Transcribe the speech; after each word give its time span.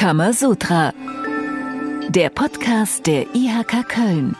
Kamasutra. 0.00 0.94
Der 2.08 2.30
Podcast 2.30 3.06
der 3.06 3.26
IHK 3.34 3.86
Köln. 3.86 4.34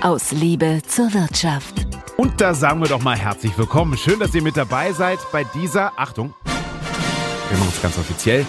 Aus 0.00 0.32
Liebe 0.32 0.80
zur 0.86 1.12
Wirtschaft. 1.12 1.86
Und 2.16 2.40
da 2.40 2.54
sagen 2.54 2.80
wir 2.80 2.88
doch 2.88 3.02
mal 3.02 3.14
herzlich 3.14 3.58
willkommen. 3.58 3.98
Schön, 3.98 4.18
dass 4.18 4.34
ihr 4.34 4.40
mit 4.40 4.56
dabei 4.56 4.92
seid 4.92 5.18
bei 5.32 5.44
dieser, 5.44 5.92
Achtung, 5.98 6.32
wir 6.46 7.58
machen 7.58 7.72
es 7.76 7.82
ganz 7.82 7.98
offiziell, 7.98 8.46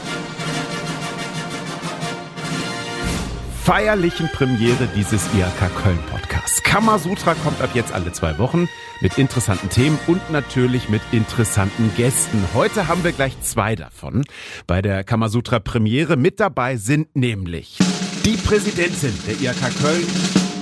feierlichen 3.61 4.29
Premiere 4.29 4.87
dieses 4.95 5.25
IHK 5.33 5.83
Köln 5.83 5.99
Podcasts. 6.09 6.63
Kamasutra 6.63 7.33
kommt 7.43 7.61
ab 7.61 7.71
jetzt 7.73 7.91
alle 7.91 8.13
zwei 8.13 8.37
Wochen 8.37 8.69
mit 9.01 9.17
interessanten 9.17 9.69
Themen 9.69 9.99
und 10.07 10.29
natürlich 10.31 10.87
mit 10.89 11.01
interessanten 11.11 11.91
Gästen. 11.97 12.43
Heute 12.53 12.87
haben 12.87 13.03
wir 13.03 13.11
gleich 13.11 13.39
zwei 13.41 13.75
davon. 13.75 14.23
Bei 14.67 14.81
der 14.81 15.03
Kamasutra 15.03 15.59
Premiere 15.59 16.15
mit 16.15 16.39
dabei 16.39 16.77
sind 16.77 17.15
nämlich 17.15 17.79
die 18.25 18.37
Präsidentin 18.37 19.13
der 19.27 19.33
IHK 19.41 19.81
Köln, 19.81 20.05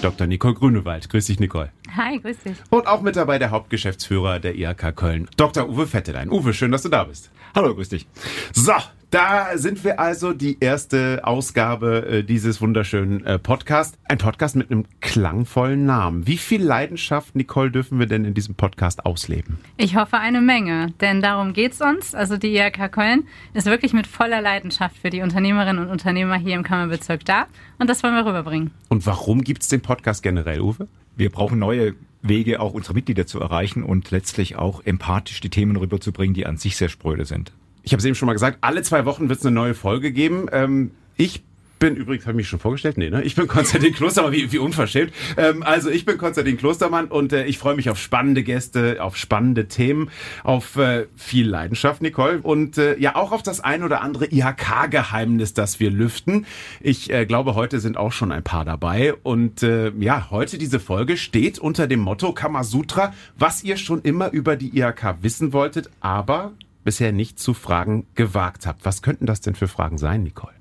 Dr. 0.02 0.28
Nicole 0.28 0.54
Grünewald. 0.54 1.10
Grüß 1.10 1.26
dich, 1.26 1.40
Nicole. 1.40 1.72
Hi, 1.96 2.20
grüß 2.20 2.38
dich. 2.40 2.58
Und 2.70 2.88
auch 2.88 3.02
mit 3.02 3.18
dabei 3.18 3.38
der 3.38 3.52
Hauptgeschäftsführer 3.52 4.40
der 4.40 4.56
IHK 4.56 4.96
Köln, 4.96 5.28
Dr. 5.36 5.68
Uwe 5.68 5.92
Vettelein. 5.92 6.30
Uwe, 6.30 6.54
schön, 6.54 6.72
dass 6.72 6.84
du 6.84 6.90
da 6.90 7.04
bist. 7.04 7.32
Hallo, 7.54 7.76
grüß 7.76 7.90
dich. 7.90 8.08
So, 8.54 8.74
da 9.12 9.58
sind 9.58 9.84
wir 9.84 10.00
also 10.00 10.34
die 10.34 10.58
erste 10.60 11.22
Ausgabe 11.24 12.06
äh, 12.08 12.24
dieses 12.24 12.62
wunderschönen 12.62 13.26
äh, 13.26 13.40
Podcasts. 13.40 13.98
Ein 14.08 14.20
Podcast 14.20 14.56
mit 14.56 14.70
einem 14.70 14.86
klangvollen 15.02 15.86
Namen. 15.86 16.28
Wie 16.28 16.38
viel 16.38 16.62
Leidenschaft, 16.62 17.36
Nicole, 17.36 17.72
dürfen 17.72 17.98
wir 18.00 18.06
denn 18.06 18.26
in 18.26 18.34
diesem 18.34 18.56
Podcast 18.56 19.06
ausleben? 19.06 19.58
Ich 19.78 19.96
hoffe 19.96 20.18
eine 20.18 20.42
Menge, 20.42 20.94
denn 21.02 21.22
darum 21.22 21.54
geht's 21.54 21.82
uns. 21.82 22.14
Also 22.14 22.38
die 22.38 22.56
IHK 22.56 22.92
Köln 22.92 23.28
ist 23.54 23.66
wirklich 23.66 23.94
mit 23.94 24.06
voller 24.06 24.42
Leidenschaft 24.42 24.98
für 24.98 25.10
die 25.10 25.22
Unternehmerinnen 25.22 25.84
und 25.84 25.92
Unternehmer 25.92 26.36
hier 26.36 26.56
im 26.56 26.64
Kammerbezirk 26.64 27.26
da 27.26 27.48
und 27.80 27.90
das 27.90 28.04
wollen 28.04 28.14
wir 28.14 28.26
rüberbringen. 28.26 28.72
Und 28.90 29.06
warum 29.06 29.44
gibt's 29.44 29.68
den 29.68 29.82
Podcast 29.82 30.22
generell, 30.22 30.62
Uwe? 30.62 30.88
Wir 31.16 31.32
brauchen 31.32 31.58
neue 31.58 31.96
Wege, 32.22 32.60
auch 32.60 32.74
unsere 32.74 32.94
Mitglieder 32.94 33.26
zu 33.26 33.40
erreichen 33.40 33.84
und 33.84 34.12
letztlich 34.12 34.58
auch 34.58 34.84
empathisch 34.86 35.40
die 35.42 35.50
Themen 35.50 35.78
rüberzubringen, 35.78 36.34
die 36.34 36.46
an 36.46 36.58
sich 36.58 36.78
sehr 36.78 36.90
spröde 36.90 37.26
sind. 37.26 37.52
Ich 37.84 37.92
habe 37.92 38.00
es 38.00 38.06
eben 38.06 38.16
schon 38.16 38.28
mal 38.28 38.34
gesagt, 38.34 38.60
alle 38.62 38.82
zwei 38.82 39.06
Wochen 39.06 39.30
wird 39.30 39.40
es 39.40 39.46
eine 39.46 39.56
neue 39.56 39.74
Folge 39.74 40.12
geben. 40.12 40.48
Ähm, 40.52 40.92
ich 41.18 41.44
bin 41.80 41.96
übrigens, 41.96 42.26
habe 42.26 42.34
ich 42.34 42.38
mich 42.38 42.48
schon 42.48 42.60
vorgestellt? 42.60 42.98
Nee, 42.98 43.10
ne? 43.10 43.24
Ich 43.24 43.36
bin 43.36 43.48
Konstantin 43.48 43.94
Klostermann, 43.94 44.34
wie, 44.34 44.52
wie 44.52 44.58
unverschämt. 44.58 45.14
Ähm, 45.38 45.64
also 45.64 45.90
ich 45.90 46.06
bin 46.06 46.18
Konstantin 46.18 46.58
Klostermann 46.58 47.06
und 47.06 47.34
äh, 47.34 47.46
ich 47.46 47.58
freue 47.58 47.76
mich 47.76 47.90
auf 47.90 47.98
spannende 47.98 48.44
Gäste, 48.44 48.98
auf 49.00 49.18
spannende 49.18 49.68
Themen, 49.68 50.10
auf 50.44 50.76
äh, 50.76 51.08
viel 51.16 51.48
Leidenschaft, 51.48 52.02
Nicole. 52.02 52.40
Und 52.42 52.78
äh, 52.78 52.98
ja, 53.00 53.16
auch 53.16 53.32
auf 53.32 53.42
das 53.42 53.62
ein 53.62 53.84
oder 53.84 54.02
andere 54.02 54.26
IHK-Geheimnis, 54.26 55.54
das 55.54 55.80
wir 55.80 55.90
lüften. 55.90 56.46
Ich 56.82 57.12
äh, 57.12 57.26
glaube, 57.26 57.56
heute 57.56 57.80
sind 57.80 57.98
auch 57.98 58.12
schon 58.12 58.32
ein 58.32 58.44
paar 58.44 58.66
dabei. 58.66 59.14
Und 59.24 59.64
äh, 59.64 59.92
ja, 60.00 60.28
heute 60.30 60.58
diese 60.58 60.80
Folge 60.80 61.18
steht 61.18 61.60
unter 61.60 61.88
dem 61.88 62.02
Motto 62.02 62.34
Kamasutra, 62.34 63.14
was 63.38 63.64
ihr 63.64 63.78
schon 63.78 64.02
immer 64.02 64.32
über 64.32 64.56
die 64.58 64.78
IHK 64.78 65.18
wissen 65.22 65.54
wolltet, 65.54 65.90
aber 66.02 66.52
bisher 66.84 67.12
nicht 67.12 67.40
zu 67.40 67.54
fragen 67.54 68.08
gewagt 68.16 68.66
habt. 68.66 68.86
Was 68.86 69.02
könnten 69.02 69.26
das 69.26 69.42
denn 69.42 69.56
für 69.56 69.68
Fragen 69.68 69.98
sein, 69.98 70.24
Nicole? 70.24 70.54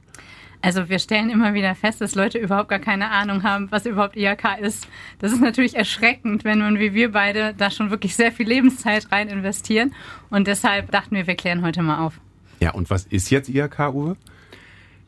Also 0.61 0.89
wir 0.89 0.99
stellen 0.99 1.31
immer 1.31 1.55
wieder 1.55 1.77
fest, 1.77 2.01
dass 2.01 2.17
Leute 2.17 2.39
überhaupt 2.39 2.69
gar 2.69 2.81
keine 2.81 3.11
Ahnung 3.13 3.45
haben, 3.45 3.71
was 3.71 3.87
überhaupt 3.87 4.17
IHK 4.17 4.59
ist. 4.61 4.89
Das 5.21 5.31
ist 5.33 5.41
natürlich 5.41 5.77
erschreckend, 5.77 6.43
wenn 6.45 6.59
man 6.59 6.81
wie 6.81 6.95
wir 6.95 7.13
beide 7.13 7.55
da 7.57 7.71
schon 7.71 7.91
wirklich 7.91 8.17
sehr 8.17 8.33
viel 8.33 8.49
Lebenszeit 8.49 9.13
rein 9.13 9.29
investieren. 9.29 9.95
Und 10.31 10.49
deshalb 10.49 10.91
dachten 10.91 11.15
wir, 11.15 11.29
wir 11.29 11.37
klären 11.37 11.63
heute 11.63 11.83
mal 11.83 12.05
auf. 12.05 12.21
Ja, 12.59 12.73
und 12.73 12.91
was 12.91 13.05
ist 13.07 13.31
jetzt 13.31 13.49
IHK, 13.49 13.79
Uwe? 13.95 14.17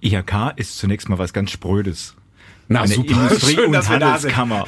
IHK 0.03 0.53
ist 0.55 0.79
zunächst 0.79 1.09
mal 1.09 1.19
was 1.19 1.33
ganz 1.33 1.51
Sprödes. 1.51 2.15
Na, 2.69 2.83
Eine 2.83 2.95
super. 2.95 3.11
Industrie- 3.25 3.55
Schön, 3.57 3.75
und. 3.75 3.89
Handelskammer. 3.89 4.65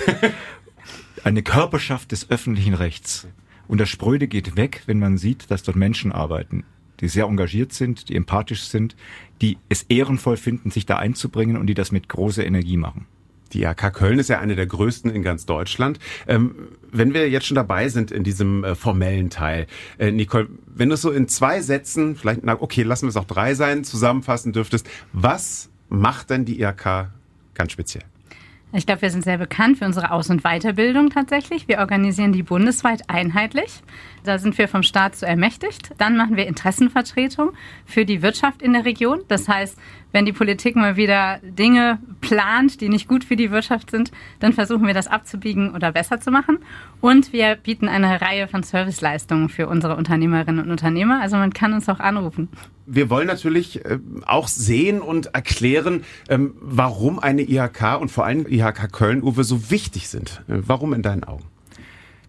Eine 1.23 1.43
Körperschaft 1.45 2.11
des 2.11 2.29
öffentlichen 2.29 2.74
Rechts. 2.74 3.29
Und 3.73 3.81
das 3.81 3.89
Spröde 3.89 4.29
geht 4.29 4.55
weg, 4.55 4.83
wenn 4.85 4.99
man 4.99 5.17
sieht, 5.17 5.51
dass 5.51 5.63
dort 5.63 5.79
Menschen 5.79 6.13
arbeiten, 6.13 6.65
die 7.01 7.09
sehr 7.09 7.25
engagiert 7.25 7.73
sind, 7.73 8.11
die 8.11 8.17
empathisch 8.17 8.65
sind, 8.65 8.97
die 9.41 9.57
es 9.71 9.85
ehrenvoll 9.85 10.37
finden, 10.37 10.71
sich 10.71 10.85
da 10.85 10.99
einzubringen 10.99 11.57
und 11.57 11.69
die 11.69 11.73
das 11.73 11.91
mit 11.91 12.07
großer 12.07 12.45
Energie 12.45 12.77
machen. 12.77 13.07
Die 13.55 13.63
IHK 13.63 13.95
Köln 13.95 14.19
ist 14.19 14.29
ja 14.29 14.41
eine 14.41 14.57
der 14.57 14.67
größten 14.67 15.11
in 15.11 15.23
ganz 15.23 15.47
Deutschland. 15.47 16.01
Ähm, 16.29 16.55
wenn 16.91 17.15
wir 17.15 17.31
jetzt 17.31 17.47
schon 17.47 17.55
dabei 17.55 17.89
sind 17.89 18.11
in 18.11 18.25
diesem 18.25 18.63
äh, 18.63 18.75
formellen 18.75 19.31
Teil, 19.31 19.67
äh, 19.97 20.13
Nicole, 20.13 20.51
wenn 20.67 20.91
du 20.91 20.95
es 20.97 21.01
so 21.01 21.11
in 21.11 21.27
zwei 21.27 21.63
Sätzen, 21.63 22.15
vielleicht, 22.15 22.45
na 22.45 22.61
okay, 22.61 22.83
lassen 22.83 23.07
wir 23.07 23.09
es 23.09 23.17
auch 23.17 23.25
drei 23.25 23.55
sein, 23.55 23.85
zusammenfassen 23.85 24.53
dürftest, 24.53 24.87
was 25.15 25.71
macht 25.89 26.29
denn 26.29 26.45
die 26.45 26.61
IHK 26.61 27.09
ganz 27.55 27.73
speziell? 27.73 28.05
Ich 28.75 28.87
glaube, 28.87 29.03
wir 29.03 29.11
sind 29.11 29.23
sehr 29.23 29.37
bekannt 29.37 29.79
für 29.79 29.85
unsere 29.85 30.13
Aus- 30.13 30.31
und 30.31 30.45
Weiterbildung 30.45 31.11
tatsächlich. 31.11 31.69
Wir 31.69 31.79
organisieren 31.79 32.33
die 32.33 32.43
bundesweit 32.43 33.03
einheitlich. 33.09 33.83
Da 34.25 34.39
sind 34.39 34.57
wir 34.57 34.67
vom 34.67 34.83
Staat 34.83 35.15
so 35.15 35.27
ermächtigt. 35.27 35.91
Dann 35.99 36.17
machen 36.17 36.37
wir 36.37 36.47
Interessenvertretung 36.47 37.53
für 37.85 38.07
die 38.07 38.23
Wirtschaft 38.23 38.63
in 38.63 38.73
der 38.73 38.87
Region. 38.87 39.21
Das 39.29 39.47
heißt, 39.47 39.77
wenn 40.12 40.24
die 40.24 40.33
Politik 40.33 40.77
mal 40.77 40.96
wieder 40.96 41.40
Dinge 41.42 41.98
plant, 42.20 42.80
die 42.80 42.89
nicht 42.89 43.08
gut 43.08 43.24
für 43.24 43.36
die 43.36 43.50
Wirtschaft 43.50 43.90
sind, 43.90 44.12
dann 44.40 44.52
versuchen 44.52 44.86
wir 44.86 44.95
das 44.95 45.06
abzubiegen 45.06 45.74
oder 45.74 45.92
besser 45.92 46.20
zu 46.20 46.30
machen. 46.30 46.58
Und 47.00 47.33
wir 47.33 47.56
bieten 47.56 47.89
eine 47.89 48.20
Reihe 48.20 48.46
von 48.48 48.62
Serviceleistungen 48.62 49.48
für 49.48 49.68
unsere 49.68 49.96
Unternehmerinnen 49.96 50.64
und 50.64 50.70
Unternehmer. 50.70 51.20
Also 51.20 51.36
man 51.36 51.52
kann 51.52 51.73
uns 51.73 51.89
auch 51.89 52.00
anrufen. 52.00 52.48
Wir 52.86 53.11
wollen 53.11 53.27
natürlich 53.27 53.84
äh, 53.84 53.98
auch 54.27 54.48
sehen 54.48 55.00
und 55.00 55.34
erklären, 55.34 56.05
ähm, 56.29 56.55
warum 56.61 57.18
eine 57.18 57.42
IHK 57.42 58.00
und 58.00 58.11
vor 58.11 58.24
allem 58.24 58.46
IHK 58.46 58.92
Köln, 58.92 59.23
Uwe, 59.23 59.44
so 59.44 59.70
wichtig 59.70 60.08
sind. 60.08 60.42
Äh, 60.48 60.58
warum 60.67 60.92
in 60.92 61.02
deinen 61.02 61.24
Augen? 61.24 61.44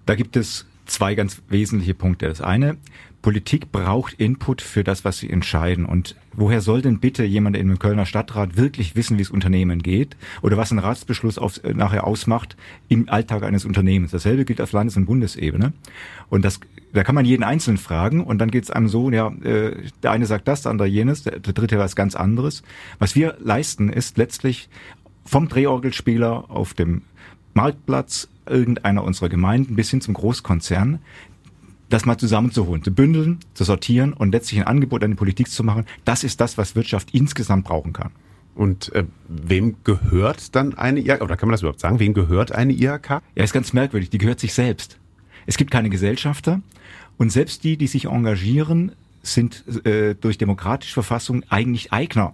Da 0.05 0.15
gibt 0.15 0.35
es 0.35 0.65
zwei 0.85 1.15
ganz 1.15 1.41
wesentliche 1.50 1.94
Punkte. 1.94 2.27
Das 2.27 2.41
eine, 2.41 2.77
Politik 3.23 3.72
braucht 3.72 4.13
Input 4.16 4.61
für 4.61 4.84
das, 4.84 5.06
was 5.06 5.17
sie 5.17 5.29
entscheiden. 5.29 5.85
Und 5.85 6.16
woher 6.34 6.61
soll 6.61 6.81
denn 6.81 7.00
bitte 7.00 7.23
jemand 7.23 7.56
in 7.56 7.69
einem 7.69 7.79
Kölner 7.79 8.06
Stadtrat 8.06 8.57
wirklich 8.57 8.95
wissen, 8.95 9.17
wie 9.17 9.23
es 9.23 9.31
Unternehmen 9.31 9.81
geht 9.81 10.16
oder 10.44 10.57
was 10.57 10.72
ein 10.72 10.78
Ratsbeschluss 10.78 11.39
auf, 11.39 11.59
nachher 11.63 12.06
ausmacht 12.06 12.57
im 12.89 13.09
Alltag 13.09 13.44
eines 13.44 13.66
Unternehmens? 13.66 14.12
Dasselbe 14.12 14.45
gilt 14.45 14.62
auf 14.62 14.73
Landes- 14.73 14.97
und 14.97 15.06
Bundesebene. 15.06 15.72
Und 16.29 16.44
das, 16.44 16.59
da 16.91 17.03
kann 17.03 17.16
man 17.16 17.25
jeden 17.25 17.44
Einzelnen 17.44 17.78
fragen 17.78 18.23
und 18.23 18.39
dann 18.39 18.51
geht 18.51 18.66
es 18.66 18.72
einem 18.72 18.89
so, 18.89 19.09
ja, 19.09 19.29
äh, 19.41 19.78
der 20.03 20.12
eine 20.12 20.25
sagt 20.25 20.47
das, 20.47 20.63
der 20.63 20.72
andere 20.72 20.88
jenes, 20.88 21.23
der, 21.23 21.39
der 21.39 21.53
dritte 21.53 21.79
was 21.79 21.95
ganz 21.95 22.16
anderes. 22.16 22.62
Was 23.00 23.16
wir 23.16 23.38
leisten, 23.39 23.89
ist 23.89 24.17
letztlich 24.17 24.67
vom 25.25 25.47
Drehorgelspieler 25.47 26.51
auf 26.51 26.73
dem 26.73 27.03
Marktplatz 27.53 28.28
irgendeiner 28.45 29.06
unserer 29.06 29.29
Gemeinden 29.29 29.75
bis 29.75 29.89
hin 29.89 30.01
zum 30.01 30.13
Großkonzern, 30.13 31.00
das 31.94 32.06
mal 32.06 32.18
zusammenzuholen, 32.18 32.84
zu 32.84 32.92
bündeln, 32.92 33.40
zu 33.54 33.64
sortieren 33.64 34.14
und 34.14 34.31
letztlich 34.31 34.59
ein 34.59 34.68
Angebot 34.68 35.04
an 35.04 35.12
die 35.12 35.16
Politik 35.16 35.50
zu 35.50 35.64
machen. 35.64 35.86
Das 36.06 36.24
ist 36.24 36.42
das, 36.42 36.58
was 36.58 36.76
Wirtschaft 36.76 37.09
insgesamt 37.14 37.66
brauchen 37.66 37.94
kann. 37.94 38.12
Und 38.56 38.92
äh, 38.94 39.04
wem 39.28 39.76
gehört 39.84 40.56
dann 40.56 40.76
eine 40.76 41.00
IHK? 41.02 41.22
Oder 41.22 41.38
kann 41.38 41.48
man 41.48 41.54
das 41.54 41.62
überhaupt 41.62 41.80
sagen? 41.80 42.00
Wem 42.00 42.14
gehört 42.14 42.52
eine 42.52 42.74
IHK? 42.74 43.22
Ja, 43.36 43.44
ist 43.44 43.54
ganz 43.54 43.74
merkwürdig. 43.74 44.09
Die 44.09 44.18
gehört 44.18 44.40
sich 44.40 44.54
selbst. 44.54 44.98
Es 45.46 45.58
gibt 45.58 45.72
keine 45.72 45.90
Gesellschafter 45.90 46.62
und 47.18 47.31
selbst 47.31 47.64
die, 47.64 47.78
die 47.78 47.88
sich 47.88 48.06
engagieren, 48.06 48.94
sind 49.22 49.64
äh, 49.86 50.16
durch 50.16 50.38
demokratische 50.38 50.94
Verfassung 50.94 51.44
eigentlich 51.50 51.94
Eigner 51.94 52.34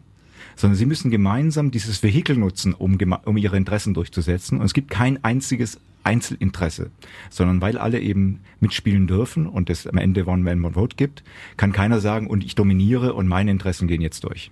sondern 0.59 0.75
sie 0.75 0.85
müssen 0.85 1.09
gemeinsam 1.09 1.71
dieses 1.71 2.03
Vehikel 2.03 2.35
nutzen, 2.35 2.73
um, 2.73 2.97
um 3.23 3.37
ihre 3.37 3.55
Interessen 3.55 3.93
durchzusetzen. 3.93 4.59
Und 4.59 4.65
es 4.65 4.73
gibt 4.73 4.89
kein 4.89 5.23
einziges 5.23 5.79
Einzelinteresse, 6.03 6.91
sondern 7.29 7.61
weil 7.61 7.77
alle 7.77 8.01
eben 8.01 8.41
mitspielen 8.59 9.07
dürfen 9.07 9.47
und 9.47 9.69
es 9.69 9.87
am 9.87 9.97
Ende 9.97 10.27
One 10.27 10.43
Man 10.43 10.65
One 10.65 10.73
Vote 10.73 10.97
gibt, 10.97 11.23
kann 11.55 11.71
keiner 11.71 12.01
sagen, 12.01 12.27
und 12.27 12.43
ich 12.43 12.55
dominiere 12.55 13.13
und 13.13 13.25
meine 13.27 13.51
Interessen 13.51 13.87
gehen 13.87 14.01
jetzt 14.01 14.25
durch. 14.25 14.51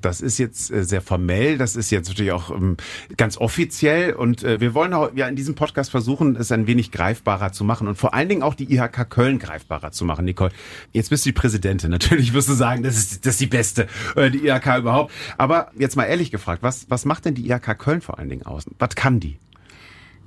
Das 0.00 0.20
ist 0.20 0.38
jetzt 0.38 0.70
äh, 0.70 0.84
sehr 0.84 1.00
formell, 1.00 1.58
das 1.58 1.76
ist 1.76 1.90
jetzt 1.90 2.08
natürlich 2.08 2.32
auch 2.32 2.50
ähm, 2.50 2.76
ganz 3.16 3.36
offiziell 3.36 4.12
und 4.12 4.44
äh, 4.44 4.60
wir 4.60 4.74
wollen 4.74 4.92
auch, 4.92 5.10
ja 5.14 5.26
in 5.26 5.36
diesem 5.36 5.54
Podcast 5.54 5.90
versuchen, 5.90 6.36
es 6.36 6.52
ein 6.52 6.66
wenig 6.66 6.92
greifbarer 6.92 7.52
zu 7.52 7.64
machen 7.64 7.88
und 7.88 7.96
vor 7.96 8.14
allen 8.14 8.28
Dingen 8.28 8.42
auch 8.42 8.54
die 8.54 8.72
IHK 8.72 9.10
Köln 9.10 9.38
greifbarer 9.38 9.90
zu 9.90 10.04
machen, 10.04 10.24
Nicole. 10.24 10.52
Jetzt 10.92 11.10
bist 11.10 11.24
du 11.24 11.30
die 11.30 11.34
Präsidentin, 11.34 11.90
natürlich 11.98 12.32
wirst 12.32 12.48
du 12.48 12.54
sagen, 12.54 12.82
das 12.82 12.96
ist, 12.96 13.26
das 13.26 13.34
ist 13.34 13.40
die 13.40 13.46
beste, 13.46 13.86
äh, 14.16 14.30
die 14.30 14.46
IHK 14.46 14.78
überhaupt. 14.78 15.12
Aber 15.36 15.70
jetzt 15.76 15.96
mal 15.96 16.04
ehrlich 16.04 16.30
gefragt, 16.30 16.62
was, 16.62 16.86
was 16.88 17.04
macht 17.04 17.24
denn 17.24 17.34
die 17.34 17.48
IHK 17.50 17.78
Köln 17.78 18.00
vor 18.00 18.18
allen 18.18 18.28
Dingen 18.28 18.46
aus? 18.46 18.64
Was 18.78 18.94
kann 18.94 19.20
die? 19.20 19.38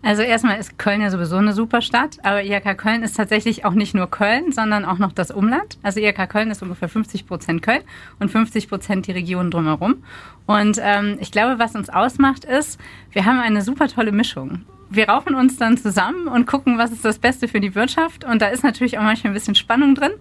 Also 0.03 0.23
erstmal 0.23 0.59
ist 0.59 0.79
Köln 0.79 1.01
ja 1.01 1.11
sowieso 1.11 1.37
eine 1.37 1.53
super 1.53 1.81
Stadt, 1.81 2.17
aber 2.23 2.43
IHK 2.43 2.77
Köln 2.77 3.03
ist 3.03 3.15
tatsächlich 3.15 3.65
auch 3.65 3.73
nicht 3.73 3.93
nur 3.93 4.09
Köln, 4.09 4.51
sondern 4.51 4.83
auch 4.83 4.97
noch 4.97 5.11
das 5.11 5.29
Umland. 5.29 5.77
Also 5.83 5.99
IHK 5.99 6.27
Köln 6.27 6.49
ist 6.49 6.63
ungefähr 6.63 6.89
50 6.89 7.27
Prozent 7.27 7.61
Köln 7.61 7.81
und 8.19 8.31
50 8.31 8.67
Prozent 8.67 9.07
die 9.07 9.11
Region 9.11 9.51
drumherum. 9.51 10.03
Und 10.47 10.79
ähm, 10.81 11.17
ich 11.19 11.31
glaube, 11.31 11.59
was 11.59 11.75
uns 11.75 11.89
ausmacht, 11.89 12.45
ist, 12.45 12.79
wir 13.11 13.25
haben 13.25 13.39
eine 13.39 13.61
super 13.61 13.87
tolle 13.87 14.11
Mischung. 14.11 14.65
wir 14.93 15.07
raufen 15.07 15.35
uns 15.35 15.55
dann 15.55 15.77
zusammen 15.77 16.27
und 16.27 16.45
gucken, 16.45 16.77
was 16.77 16.91
ist 16.91 17.05
das 17.05 17.17
Beste 17.17 17.47
für 17.47 17.61
die 17.61 17.75
Wirtschaft. 17.75 18.25
Und 18.25 18.41
da 18.41 18.47
ist 18.47 18.63
natürlich 18.63 18.97
auch 18.97 19.03
manchmal 19.03 19.31
ein 19.31 19.33
bisschen 19.33 19.55
Spannung 19.55 19.95
drin. 19.95 20.11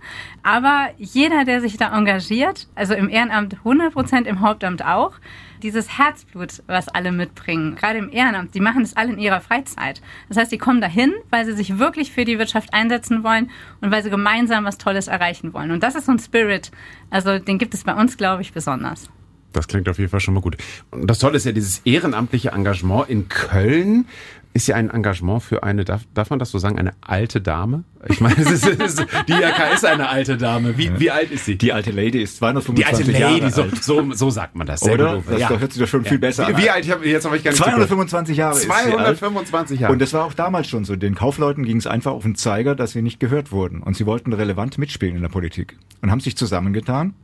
Aber 0.44 0.90
jeder, 0.96 1.44
der 1.44 1.60
sich 1.60 1.76
da 1.76 1.96
engagiert, 1.96 2.68
also 2.76 2.94
im 2.94 3.08
Ehrenamt 3.08 3.54
100 3.54 3.92
Prozent, 3.92 4.26
im 4.28 4.40
Hauptamt 4.40 4.84
auch, 4.84 5.14
dieses 5.62 5.98
Herzblut, 5.98 6.62
was 6.66 6.88
alle 6.88 7.12
mitbringen, 7.12 7.76
gerade 7.76 7.98
im 7.98 8.10
Ehrenamt, 8.10 8.54
die 8.54 8.60
machen 8.60 8.82
das 8.82 8.96
alle 8.96 9.12
in 9.12 9.18
ihrer 9.18 9.40
Freizeit. 9.40 10.00
Das 10.28 10.36
heißt, 10.36 10.52
die 10.52 10.58
kommen 10.58 10.80
dahin, 10.80 11.12
weil 11.30 11.44
sie 11.44 11.52
sich 11.52 11.78
wirklich 11.78 12.12
für 12.12 12.24
die 12.24 12.38
Wirtschaft 12.38 12.74
einsetzen 12.74 13.22
wollen 13.22 13.50
und 13.80 13.90
weil 13.90 14.02
sie 14.02 14.10
gemeinsam 14.10 14.64
was 14.64 14.78
Tolles 14.78 15.08
erreichen 15.08 15.52
wollen. 15.52 15.70
Und 15.70 15.82
das 15.82 15.94
ist 15.94 16.06
so 16.06 16.12
ein 16.12 16.18
Spirit, 16.18 16.70
also 17.10 17.38
den 17.38 17.58
gibt 17.58 17.74
es 17.74 17.84
bei 17.84 17.94
uns, 17.94 18.16
glaube 18.16 18.42
ich, 18.42 18.52
besonders. 18.52 19.08
Das 19.52 19.66
klingt 19.66 19.88
auf 19.88 19.98
jeden 19.98 20.10
Fall 20.10 20.20
schon 20.20 20.34
mal 20.34 20.40
gut. 20.40 20.56
Und 20.90 21.08
das 21.08 21.18
Tolle 21.18 21.36
ist 21.36 21.44
ja 21.44 21.52
dieses 21.52 21.80
ehrenamtliche 21.80 22.50
Engagement 22.50 23.08
in 23.08 23.28
Köln 23.28 24.06
ist 24.52 24.66
ja 24.66 24.74
ein 24.74 24.90
Engagement 24.90 25.42
für 25.42 25.62
eine, 25.62 25.84
darf, 25.84 26.02
darf 26.12 26.30
man 26.30 26.40
das 26.40 26.50
so 26.50 26.58
sagen, 26.58 26.78
eine 26.78 26.92
alte 27.00 27.40
Dame? 27.40 27.84
Ich 28.08 28.20
meine, 28.20 28.36
es 28.36 28.50
ist, 28.50 28.66
es 28.66 28.94
ist, 28.94 29.06
die 29.28 29.32
IHK 29.32 29.74
ist 29.74 29.84
eine 29.84 30.08
alte 30.08 30.36
Dame. 30.36 30.76
Wie, 30.76 30.98
wie 30.98 31.10
alt 31.10 31.30
ist 31.30 31.44
sie? 31.44 31.56
Die 31.56 31.72
alte 31.72 31.92
Lady 31.92 32.20
ist 32.20 32.38
225 32.38 32.74
die 32.74 33.14
alte 33.14 33.24
Lady, 33.24 33.40
Jahre 33.42 33.52
so, 33.52 33.62
alt. 33.62 33.84
so, 33.84 34.12
so 34.12 34.30
sagt 34.30 34.56
man 34.56 34.66
das. 34.66 34.80
Sehr 34.80 34.94
Oder? 34.94 35.22
Das 35.28 35.40
ja. 35.40 35.50
hört 35.50 35.72
sich 35.72 35.80
doch 35.80 35.88
schon 35.88 36.04
viel 36.04 36.18
besser 36.18 36.48
Wie, 36.48 36.54
an. 36.54 36.62
wie 36.62 36.70
alt? 36.70 36.84
Ich 36.84 36.90
hab, 36.90 37.04
jetzt 37.04 37.24
habe 37.26 37.36
ich 37.36 37.44
gar 37.44 37.52
nicht 37.52 37.62
225 37.62 38.36
Jahre 38.36 38.56
ist 38.56 38.62
sie 38.62 38.70
alt. 38.70 39.18
225 39.18 39.80
Jahre. 39.80 39.92
Und 39.92 40.00
das 40.00 40.12
war 40.14 40.24
auch 40.24 40.34
damals 40.34 40.66
schon 40.66 40.84
so. 40.84 40.96
Den 40.96 41.14
Kaufleuten 41.14 41.64
ging 41.64 41.76
es 41.76 41.86
einfach 41.86 42.12
auf 42.12 42.24
den 42.24 42.34
Zeiger, 42.34 42.74
dass 42.74 42.90
sie 42.92 43.02
nicht 43.02 43.20
gehört 43.20 43.52
wurden. 43.52 43.82
Und 43.82 43.96
sie 43.96 44.04
wollten 44.04 44.32
relevant 44.32 44.78
mitspielen 44.78 45.14
in 45.14 45.22
der 45.22 45.28
Politik. 45.28 45.76
Und 46.02 46.10
haben 46.10 46.20
sich 46.20 46.36
zusammengetan, 46.36 47.14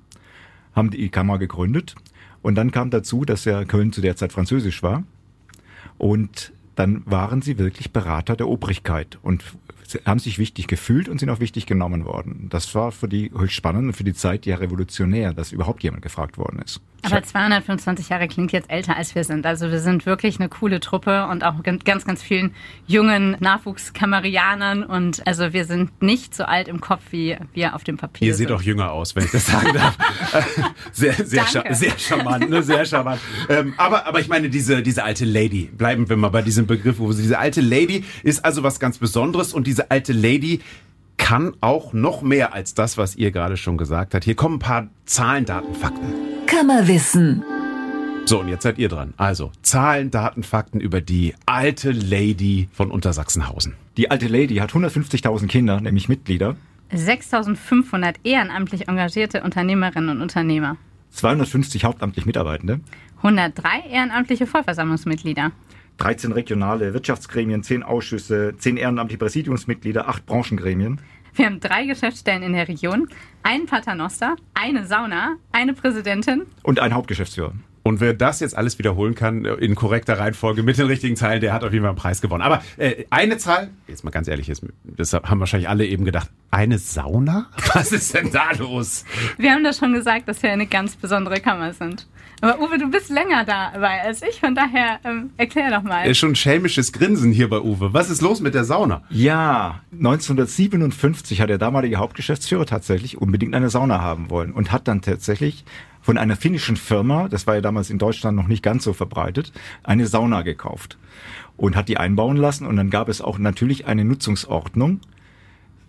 haben 0.76 0.90
die 0.90 1.08
Kammer 1.08 1.38
gegründet. 1.38 1.96
Und 2.43 2.55
dann 2.55 2.70
kam 2.70 2.90
dazu, 2.90 3.25
dass 3.25 3.44
ja 3.44 3.64
Köln 3.64 3.93
zu 3.93 4.00
der 4.00 4.14
Zeit 4.14 4.32
französisch 4.32 4.84
war. 4.84 5.02
Und 5.99 6.52
dann 6.76 7.02
waren 7.06 7.43
sie 7.43 7.58
wirklich 7.58 7.93
Berater 7.93 8.37
der 8.37 8.49
Obrigkeit 8.49 9.19
und 9.23 9.43
haben 10.04 10.18
sich 10.18 10.38
wichtig 10.38 10.66
gefühlt 10.66 11.08
und 11.08 11.18
sind 11.18 11.30
auch 11.30 11.40
wichtig 11.40 11.66
genommen 11.66 12.04
worden. 12.04 12.48
Das 12.50 12.74
war 12.74 12.92
für 12.92 13.08
die 13.08 13.30
höchst 13.36 13.54
spannend 13.54 13.88
und 13.88 13.92
für 13.94 14.04
die 14.04 14.14
Zeit 14.14 14.46
ja 14.46 14.56
revolutionär, 14.56 15.32
dass 15.32 15.52
überhaupt 15.52 15.82
jemand 15.82 16.02
gefragt 16.02 16.38
worden 16.38 16.60
ist. 16.64 16.80
Aber 17.02 17.22
225 17.22 18.08
Jahre 18.08 18.26
klingt 18.26 18.52
jetzt 18.52 18.68
älter, 18.70 18.96
als 18.96 19.14
wir 19.14 19.22
sind. 19.22 19.46
Also 19.46 19.70
wir 19.70 19.80
sind 19.80 20.06
wirklich 20.06 20.40
eine 20.40 20.48
coole 20.48 20.80
Truppe 20.80 21.26
und 21.26 21.44
auch 21.44 21.54
mit 21.54 21.84
ganz, 21.84 22.04
ganz 22.04 22.22
vielen 22.22 22.52
jungen 22.86 23.36
Nachwuchskamerianern. 23.38 24.82
Und 24.82 25.24
also 25.26 25.52
wir 25.52 25.64
sind 25.66 26.02
nicht 26.02 26.34
so 26.34 26.44
alt 26.44 26.68
im 26.68 26.80
Kopf, 26.80 27.02
wie 27.10 27.36
wir 27.54 27.74
auf 27.74 27.84
dem 27.84 27.96
Papier 27.96 28.26
Ihr 28.28 28.34
seht 28.34 28.48
sind. 28.48 28.56
auch 28.56 28.62
jünger 28.62 28.90
aus, 28.92 29.14
wenn 29.14 29.24
ich 29.24 29.30
das 29.30 29.46
sagen 29.46 29.72
darf. 29.72 29.96
sehr, 30.92 31.12
sehr, 31.12 31.44
Danke. 31.44 31.68
scha 31.68 31.74
sehr 31.74 31.98
charmant, 31.98 32.50
ne? 32.50 32.62
sehr 32.62 32.84
charmant. 32.84 33.20
Ähm, 33.48 33.74
aber, 33.76 34.06
aber 34.06 34.18
ich 34.20 34.28
meine, 34.28 34.50
diese, 34.50 34.82
diese 34.82 35.04
alte 35.04 35.24
Lady, 35.24 35.70
bleiben 35.76 36.08
wir 36.08 36.16
mal 36.16 36.30
bei 36.30 36.42
diesem 36.42 36.66
Begriff, 36.66 36.98
wo 36.98 37.12
sie, 37.12 37.22
diese 37.22 37.38
alte 37.38 37.60
Lady 37.60 38.04
ist 38.24 38.44
also 38.44 38.62
was 38.62 38.80
ganz 38.80 38.98
Besonderes 38.98 39.52
und 39.52 39.66
diese 39.66 39.75
alte 39.81 40.12
Lady 40.12 40.61
kann 41.17 41.55
auch 41.61 41.93
noch 41.93 42.23
mehr 42.23 42.52
als 42.52 42.75
das, 42.75 42.99
was 42.99 43.17
ihr 43.17 43.31
gerade 43.31 43.56
schon 43.56 43.78
gesagt 43.78 44.14
habt. 44.14 44.25
Hier 44.25 44.34
kommen 44.34 44.56
ein 44.56 44.61
paar 44.61 44.87
Zahlen, 45.06 45.44
Daten, 45.44 45.75
Fakten. 45.75 46.06
Kammerwissen. 46.46 47.43
So, 48.26 48.40
und 48.40 48.49
jetzt 48.49 48.64
seid 48.64 48.78
ihr 48.78 48.88
dran. 48.88 49.14
Also, 49.17 49.52
Zahlen, 49.62 50.11
Daten, 50.11 50.43
Fakten 50.43 50.81
über 50.81 51.00
die 51.00 51.34
alte 51.46 51.93
Lady 51.93 52.69
von 52.73 52.90
Untersachsenhausen. 52.90 53.75
Die 53.96 54.11
alte 54.11 54.28
Lady 54.28 54.56
hat 54.56 54.73
150.000 54.73 55.46
Kinder, 55.46 55.81
nämlich 55.81 56.08
Mitglieder, 56.08 56.56
6500 56.93 58.17
ehrenamtlich 58.25 58.88
engagierte 58.88 59.43
Unternehmerinnen 59.43 60.11
und 60.11 60.22
Unternehmer. 60.22 60.76
250 61.11 61.84
hauptamtlich 61.84 62.26
Mitarbeitende, 62.26 62.81
103 63.19 63.88
ehrenamtliche 63.90 64.46
Vollversammlungsmitglieder. 64.46 65.52
13 65.98 66.32
regionale 66.32 66.94
Wirtschaftsgremien, 66.94 67.62
10 67.62 67.82
Ausschüsse, 67.82 68.54
10 68.56 68.76
ehrenamtliche 68.76 69.19
Präsidiumsmitglieder, 69.19 70.08
8 70.08 70.26
Branchengremien. 70.26 71.00
Wir 71.34 71.46
haben 71.46 71.60
drei 71.60 71.84
Geschäftsstellen 71.84 72.43
in 72.43 72.52
der 72.54 72.66
Region, 72.66 73.08
einen 73.43 73.66
Paternoster, 73.66 74.37
eine 74.54 74.87
Sauna, 74.87 75.37
eine 75.52 75.75
Präsidentin. 75.75 76.46
und 76.62 76.81
ein 76.81 76.94
Hauptgeschäftsführer. 76.94 77.52
Und 77.86 78.00
wer 78.00 78.14
das 78.14 78.40
jetzt 78.40 78.56
alles 78.56 78.80
wiederholen 78.80 79.14
kann, 79.14 79.44
äh, 79.44 79.54
in 79.54 79.76
korrekter 79.76 80.18
Reihenfolge 80.18 80.64
mit 80.64 80.76
den 80.76 80.86
richtigen 80.86 81.14
Zahlen, 81.14 81.40
der 81.40 81.52
hat 81.52 81.62
auf 81.62 81.72
jeden 81.72 81.84
Fall 81.84 81.90
einen 81.90 81.98
Preis 81.98 82.20
gewonnen. 82.20 82.42
Aber 82.42 82.60
äh, 82.78 83.04
eine 83.10 83.38
Zahl, 83.38 83.70
jetzt 83.86 84.02
mal 84.02 84.10
ganz 84.10 84.26
ehrlich, 84.26 84.50
das 84.82 85.12
haben 85.12 85.38
wahrscheinlich 85.38 85.68
alle 85.68 85.86
eben 85.86 86.04
gedacht, 86.04 86.28
eine 86.50 86.78
Sauna? 86.78 87.46
Was 87.74 87.92
ist 87.92 88.12
denn 88.12 88.32
da 88.32 88.50
los? 88.58 89.04
Wir 89.38 89.52
haben 89.52 89.62
das 89.62 89.78
schon 89.78 89.92
gesagt, 89.92 90.26
dass 90.26 90.42
wir 90.42 90.50
eine 90.50 90.66
ganz 90.66 90.96
besondere 90.96 91.40
Kammer 91.40 91.72
sind. 91.74 92.08
Aber 92.40 92.60
Uwe, 92.60 92.76
du 92.76 92.90
bist 92.90 93.08
länger 93.08 93.44
dabei 93.44 94.02
als 94.02 94.20
ich, 94.22 94.40
von 94.40 94.54
daher 94.54 94.98
ähm, 95.04 95.30
erklär 95.36 95.70
doch 95.70 95.82
mal. 95.82 96.06
Ist 96.06 96.18
schon 96.18 96.32
ein 96.32 96.36
schelmisches 96.36 96.92
Grinsen 96.92 97.32
hier 97.32 97.48
bei 97.48 97.60
Uwe. 97.60 97.94
Was 97.94 98.10
ist 98.10 98.20
los 98.20 98.40
mit 98.40 98.54
der 98.54 98.64
Sauna? 98.64 99.04
Ja, 99.08 99.80
1957 99.92 101.40
hat 101.40 101.48
der 101.48 101.58
damalige 101.58 101.96
Hauptgeschäftsführer 101.96 102.66
tatsächlich 102.66 103.16
unbedingt 103.18 103.54
eine 103.54 103.70
Sauna 103.70 104.00
haben 104.00 104.28
wollen 104.28 104.52
und 104.52 104.70
hat 104.70 104.86
dann 104.86 105.00
tatsächlich 105.00 105.64
von 106.06 106.19
einer 106.19 106.37
finnischen 106.37 106.76
Firma, 106.76 107.29
das 107.29 107.49
war 107.49 107.56
ja 107.56 107.61
damals 107.61 107.91
in 107.91 107.99
Deutschland 107.99 108.37
noch 108.37 108.47
nicht 108.47 108.62
ganz 108.62 108.85
so 108.85 108.93
verbreitet, 108.93 109.50
eine 109.82 110.06
Sauna 110.06 110.43
gekauft 110.43 110.99
und 111.56 111.75
hat 111.75 111.88
die 111.88 111.97
einbauen 111.97 112.37
lassen 112.37 112.64
und 112.64 112.76
dann 112.76 112.91
gab 112.91 113.08
es 113.08 113.20
auch 113.20 113.38
natürlich 113.38 113.88
eine 113.88 114.05
Nutzungsordnung. 114.05 115.00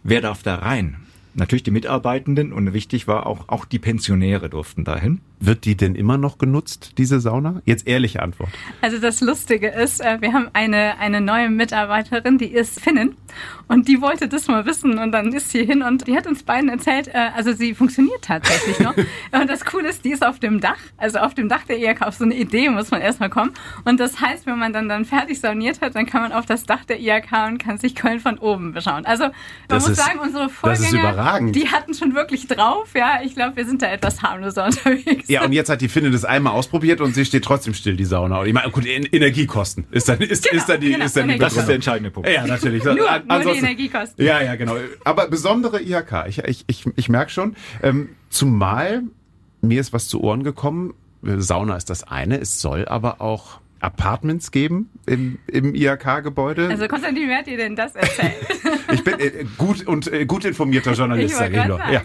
Wer 0.02 0.22
darf 0.22 0.42
da 0.42 0.56
rein? 0.56 0.96
Natürlich 1.36 1.62
die 1.62 1.69
Mitarbeitenden 1.69 2.52
und 2.52 2.74
wichtig 2.74 3.08
war 3.08 3.28
auch, 3.28 3.48
auch 3.48 3.66
die 3.66 3.78
Pensionäre 3.78 4.50
durften 4.50 4.84
dahin. 4.84 5.22
Wird 5.39 5.66
die 5.66 5.78
denn 5.78 5.94
immer 5.95 6.18
noch 6.18 6.38
genutzt, 6.39 6.94
diese 6.98 7.19
Sauna? 7.19 7.62
Jetzt 7.66 7.88
ehrliche 7.88 8.24
Antwort. 8.24 8.50
Also 8.81 8.98
das 9.00 9.22
Lustige 9.22 9.68
ist, 9.68 10.01
äh, 10.01 10.18
wir 10.19 10.34
haben 10.34 10.50
eine, 10.54 10.98
eine 11.00 11.22
neue 11.22 11.50
Mitarbeiterin, 11.50 12.38
die 12.39 12.48
ist 12.48 12.80
Finnin 12.81 13.16
und 13.68 13.88
die 13.88 14.01
wollte 14.01 14.28
das 14.28 14.48
mal 14.48 14.66
wissen 14.66 14.98
und 14.98 15.12
dann 15.12 15.31
ist 15.34 15.51
sie 15.51 15.63
hin 15.63 15.84
und 15.84 16.07
die 16.07 16.18
hat 16.18 16.25
uns 16.25 16.42
beiden 16.44 16.69
erzählt, 16.69 17.10
äh, 17.10 17.30
also 17.36 17.54
sie 17.54 17.75
funktioniert 17.75 18.24
tatsächlich 18.24 18.80
noch. 18.80 18.95
Und 19.31 19.50
das 19.50 19.63
Coole 19.66 19.89
ist, 19.89 20.04
die 20.06 20.12
ist 20.12 20.25
auf 20.25 20.39
dem 20.39 20.60
Dach, 20.62 20.78
also 20.98 21.19
auf 21.19 21.34
dem 21.34 21.50
Dach 21.50 21.63
der 21.68 21.78
IHK, 21.78 22.01
auf 22.04 22.16
so 22.16 22.24
eine 22.24 22.33
Idee 22.36 22.69
muss 22.69 22.90
man 22.92 23.01
erstmal 23.01 23.30
kommen. 23.30 23.51
Und 23.86 24.00
das 24.00 24.19
heißt, 24.22 24.45
wenn 24.48 24.57
man 24.57 24.74
dann, 24.74 24.90
dann 24.90 25.06
fertig 25.06 25.40
sauniert 25.40 25.81
hat, 25.81 25.95
dann 25.95 26.06
kann 26.06 26.22
man 26.22 26.31
auf 26.31 26.45
das 26.45 26.63
Dach 26.66 26.86
der 26.86 27.00
IHK 27.00 27.31
und 27.48 27.57
kann 27.60 27.78
sich 27.78 27.94
Köln 27.95 28.19
von 28.19 28.38
oben 28.40 28.72
beschauen. 28.74 29.06
Also 29.06 29.25
man 29.25 29.33
Das 29.68 29.88
muss 29.88 29.98
ist- 29.98 30.04
sagen, 30.06 30.19
unsere 30.19 30.50
Vorgänger, 30.50 31.00
überragend. 31.12 31.56
die 31.56 31.68
hatten 31.69 31.94
schon 31.94 32.16
wirklich 32.16 32.48
drauf. 32.48 32.90
Ja, 32.95 33.19
ich 33.24 33.36
glaube, 33.36 33.57
wir 33.57 33.66
sind 33.66 33.81
da 33.81 33.88
etwas 33.88 34.22
harmloser 34.24 34.66
unterwegs. 34.66 35.26
Ja, 35.33 35.44
und 35.44 35.51
jetzt 35.53 35.69
hat 35.69 35.81
die 35.81 35.89
Finne 35.89 36.12
das 36.12 36.25
einmal 36.25 36.53
ausprobiert 36.53 37.01
und 37.01 37.13
sie 37.13 37.25
steht 37.25 37.44
trotzdem 37.44 37.74
still, 37.74 37.95
die 37.97 38.06
Sauna. 38.06 38.39
Und 38.39 38.47
ich 38.47 38.53
meine, 38.53 38.71
gut, 38.71 38.85
En- 38.85 39.06
Energiekosten 39.06 39.85
ist 39.91 40.07
dann, 40.09 40.19
ist, 40.19 40.44
Genau, 40.50 40.57
ist 40.62 40.69
dann 40.69 40.81
die, 40.81 40.91
genau, 40.91 41.06
ist 41.06 41.18
dann 41.18 41.27
die. 41.27 41.38
Das 41.38 41.56
ist 41.57 41.68
der 41.68 41.75
entscheidende 41.75 42.12
Punkt. 42.12 42.29
Ja, 42.29 42.45
natürlich. 42.47 42.83
Nur, 42.83 42.95
nur 42.95 43.06
die 43.53 43.57
Energiekosten. 43.59 44.25
Ja, 44.25 44.41
ja, 44.41 44.56
genau. 44.56 44.75
Aber 45.03 45.27
besondere 45.27 45.81
IHK. 45.81 46.25
Ich, 46.27 46.39
ich, 46.39 46.63
ich, 46.68 46.85
ich 46.95 47.09
merke 47.09 47.31
schon, 47.31 47.56
ähm, 47.83 48.09
zumal 48.29 49.03
mir 49.62 49.81
ist 49.81 49.94
was 49.94 50.07
zu 50.07 50.21
Ohren 50.21 50.44
gekommen. 50.44 50.94
Äh, 51.25 51.39
Sauna 51.39 51.75
ist 51.77 51.89
das 51.89 52.03
eine. 52.03 52.39
Es 52.39 52.61
soll 52.61 52.85
aber 52.87 53.19
auch 53.21 53.59
Apartments 53.80 54.52
geben 54.52 54.90
im, 55.06 55.37
im 55.47 55.75
IHK-Gebäude. 55.75 56.68
Also 56.69 56.87
Konstantin, 56.87 57.28
wer 57.28 57.37
hat 57.40 57.47
dir 57.47 57.57
denn 57.57 57.75
das 57.75 57.95
erzählt? 57.95 58.33
ich 58.92 59.04
bin 59.04 59.19
äh, 59.19 59.45
gut 59.57 59.85
und 59.85 60.11
äh, 60.11 60.25
gut 60.25 60.45
informierter 60.45 60.94
Journalist, 60.94 61.35
sage 61.35 61.59
ich 61.59 61.66
nur. 61.66 61.80
Ja. 61.92 62.02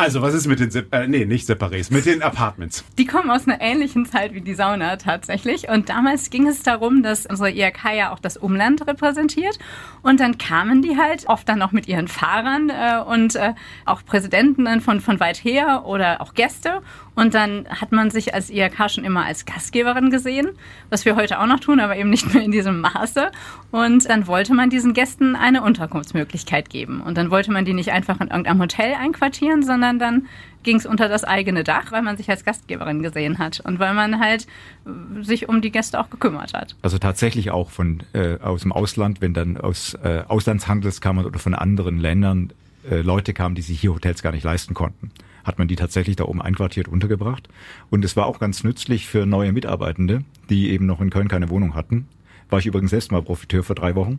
Also, 0.00 0.22
was 0.22 0.32
ist 0.32 0.46
mit 0.46 0.60
den, 0.60 0.92
äh, 0.92 1.08
nee, 1.08 1.24
nicht 1.24 1.50
Separés, 1.50 1.92
mit 1.92 2.06
den 2.06 2.22
Apartments? 2.22 2.84
Die 2.98 3.04
kommen 3.04 3.32
aus 3.32 3.48
einer 3.48 3.60
ähnlichen 3.60 4.06
Zeit 4.06 4.32
wie 4.32 4.40
die 4.40 4.54
Sauna 4.54 4.94
tatsächlich. 4.94 5.68
Und 5.68 5.88
damals 5.88 6.30
ging 6.30 6.46
es 6.46 6.62
darum, 6.62 7.02
dass 7.02 7.26
unsere 7.26 7.50
IRK 7.50 7.96
ja 7.96 8.12
auch 8.12 8.20
das 8.20 8.36
Umland 8.36 8.86
repräsentiert. 8.86 9.58
Und 10.02 10.20
dann 10.20 10.38
kamen 10.38 10.82
die 10.82 10.96
halt 10.96 11.28
oft 11.28 11.48
dann 11.48 11.58
noch 11.58 11.72
mit 11.72 11.88
ihren 11.88 12.06
Fahrern 12.06 12.70
äh, 12.70 13.00
und 13.00 13.34
äh, 13.34 13.54
auch 13.86 14.04
Präsidenten 14.04 14.66
dann 14.66 14.80
von, 14.80 15.00
von 15.00 15.18
weit 15.18 15.42
her 15.42 15.82
oder 15.84 16.20
auch 16.20 16.34
Gäste. 16.34 16.80
Und 17.16 17.34
dann 17.34 17.66
hat 17.68 17.90
man 17.90 18.12
sich 18.12 18.32
als 18.32 18.48
IRK 18.48 18.88
schon 18.92 19.02
immer 19.02 19.24
als 19.24 19.44
Gastgeberin 19.44 20.10
gesehen, 20.10 20.50
was 20.90 21.04
wir 21.04 21.16
heute 21.16 21.40
auch 21.40 21.46
noch 21.46 21.58
tun, 21.58 21.80
aber 21.80 21.96
eben 21.96 22.10
nicht 22.10 22.32
mehr 22.32 22.44
in 22.44 22.52
diesem 22.52 22.80
Maße. 22.80 23.32
Und 23.72 24.08
dann 24.08 24.28
wollte 24.28 24.54
man 24.54 24.70
diesen 24.70 24.92
Gästen 24.92 25.34
eine 25.34 25.62
Unterkunftsmöglichkeit 25.64 26.70
geben. 26.70 27.00
Und 27.00 27.18
dann 27.18 27.32
wollte 27.32 27.50
man 27.50 27.64
die 27.64 27.72
nicht 27.72 27.90
einfach 27.90 28.20
in 28.20 28.28
irgendeinem 28.28 28.60
Hotel 28.60 28.94
einquartieren, 28.94 29.64
sondern 29.64 29.87
dann 29.96 30.26
ging 30.62 30.76
es 30.76 30.86
unter 30.86 31.08
das 31.08 31.24
eigene 31.24 31.64
Dach, 31.64 31.92
weil 31.92 32.02
man 32.02 32.16
sich 32.16 32.28
als 32.28 32.44
Gastgeberin 32.44 33.02
gesehen 33.02 33.38
hat 33.38 33.60
und 33.60 33.78
weil 33.78 33.94
man 33.94 34.20
halt 34.20 34.46
äh, 34.86 35.22
sich 35.22 35.48
um 35.48 35.60
die 35.62 35.70
Gäste 35.70 35.98
auch 36.00 36.10
gekümmert 36.10 36.52
hat. 36.52 36.76
Also 36.82 36.98
tatsächlich 36.98 37.50
auch 37.50 37.70
von 37.70 38.02
äh, 38.12 38.38
aus 38.40 38.62
dem 38.62 38.72
Ausland, 38.72 39.20
wenn 39.20 39.34
dann 39.34 39.56
aus 39.56 39.94
äh, 40.02 40.24
Auslandshandelskammern 40.26 41.24
oder 41.24 41.38
von 41.38 41.54
anderen 41.54 41.98
Ländern 41.98 42.52
äh, 42.90 43.00
Leute 43.00 43.32
kamen, 43.32 43.54
die 43.54 43.62
sich 43.62 43.80
hier 43.80 43.94
Hotels 43.94 44.22
gar 44.22 44.32
nicht 44.32 44.44
leisten 44.44 44.74
konnten, 44.74 45.10
hat 45.44 45.58
man 45.58 45.68
die 45.68 45.76
tatsächlich 45.76 46.16
da 46.16 46.24
oben 46.24 46.42
einquartiert 46.42 46.88
untergebracht. 46.88 47.48
Und 47.90 48.04
es 48.04 48.16
war 48.16 48.26
auch 48.26 48.38
ganz 48.38 48.64
nützlich 48.64 49.06
für 49.06 49.26
neue 49.26 49.52
Mitarbeitende, 49.52 50.24
die 50.50 50.70
eben 50.70 50.86
noch 50.86 51.00
in 51.00 51.10
Köln 51.10 51.28
keine 51.28 51.48
Wohnung 51.48 51.74
hatten. 51.74 52.08
War 52.50 52.58
ich 52.58 52.66
übrigens 52.66 52.90
selbst 52.90 53.12
mal 53.12 53.22
Profiteur 53.22 53.62
für 53.62 53.74
drei 53.74 53.94
Wochen 53.94 54.18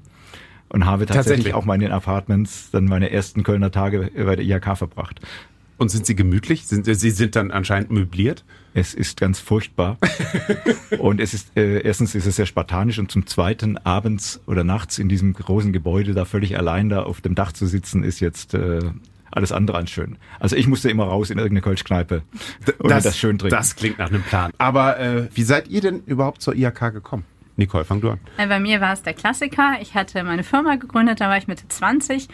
und 0.70 0.86
habe 0.86 1.06
tatsächlich, 1.06 1.26
Tatsächlich? 1.26 1.54
auch 1.56 1.66
mal 1.66 1.76
in 1.76 1.82
den 1.82 1.92
Apartments 1.92 2.70
dann 2.72 2.86
meine 2.86 3.12
ersten 3.12 3.44
Kölner 3.44 3.72
Tage 3.72 4.12
bei 4.16 4.36
der 4.36 4.46
IHK 4.46 4.78
verbracht. 4.78 5.20
Und 5.80 5.90
sind 5.90 6.06
sie 6.06 6.14
gemütlich? 6.14 6.68
Sind, 6.68 6.86
sie 6.86 7.10
sind 7.10 7.38
dann 7.38 7.52
anscheinend 7.52 7.90
möbliert? 7.90 8.44
Es 8.74 8.94
ist 8.94 9.18
ganz 9.18 9.40
furchtbar. 9.40 9.98
und 11.00 11.22
es 11.22 11.34
ist, 11.34 11.56
äh, 11.56 11.80
erstens 11.80 12.16
ist 12.16 12.26
es 12.26 12.36
sehr 12.36 12.46
spartanisch 12.46 13.00
und 13.00 13.10
zum 13.10 13.26
zweiten 13.26 13.78
abends 13.78 14.42
oder 14.46 14.66
nachts 14.66 15.00
in 15.00 15.08
diesem 15.08 15.34
großen 15.34 15.72
Gebäude 15.72 16.14
da 16.14 16.26
völlig 16.26 16.58
allein 16.58 16.90
da 16.90 17.04
auf 17.04 17.22
dem 17.22 17.34
Dach 17.34 17.54
zu 17.54 17.66
sitzen, 17.66 18.04
ist 18.04 18.20
jetzt 18.20 18.56
äh, 18.56 18.82
alles 19.32 19.54
andere 19.54 19.78
als 19.78 19.90
schön. 19.90 20.18
Also 20.40 20.58
ich 20.58 20.68
musste 20.68 20.90
immer 20.90 21.06
raus 21.06 21.30
in 21.30 21.38
irgendeine 21.38 21.62
Kölschkneipe 21.62 22.24
und 22.80 22.92
das, 22.92 23.06
das 23.06 23.18
schön 23.18 23.38
trinken. 23.38 23.56
Das 23.56 23.78
klingt 23.78 24.00
nach 24.00 24.10
einem 24.10 24.24
Plan. 24.24 24.52
Aber 24.58 25.00
äh, 25.00 25.30
wie 25.34 25.44
seid 25.44 25.70
ihr 25.70 25.80
denn 25.80 26.04
überhaupt 26.06 26.42
zur 26.42 26.56
IHK 26.56 26.92
gekommen? 26.92 27.24
Nicole, 27.56 27.86
fang 27.86 28.02
du 28.02 28.12
an. 28.12 28.20
Äh, 28.38 28.48
bei 28.48 28.60
mir 28.60 28.82
war 28.82 28.94
es 28.94 29.02
der 29.02 29.14
Klassiker. 29.14 29.78
Ich 29.82 29.94
hatte 29.94 30.24
meine 30.26 30.44
Firma 30.44 30.76
gegründet, 30.76 31.22
da 31.22 31.30
war 31.30 31.38
ich 31.38 31.48
Mitte 31.48 31.68
20 31.68 32.28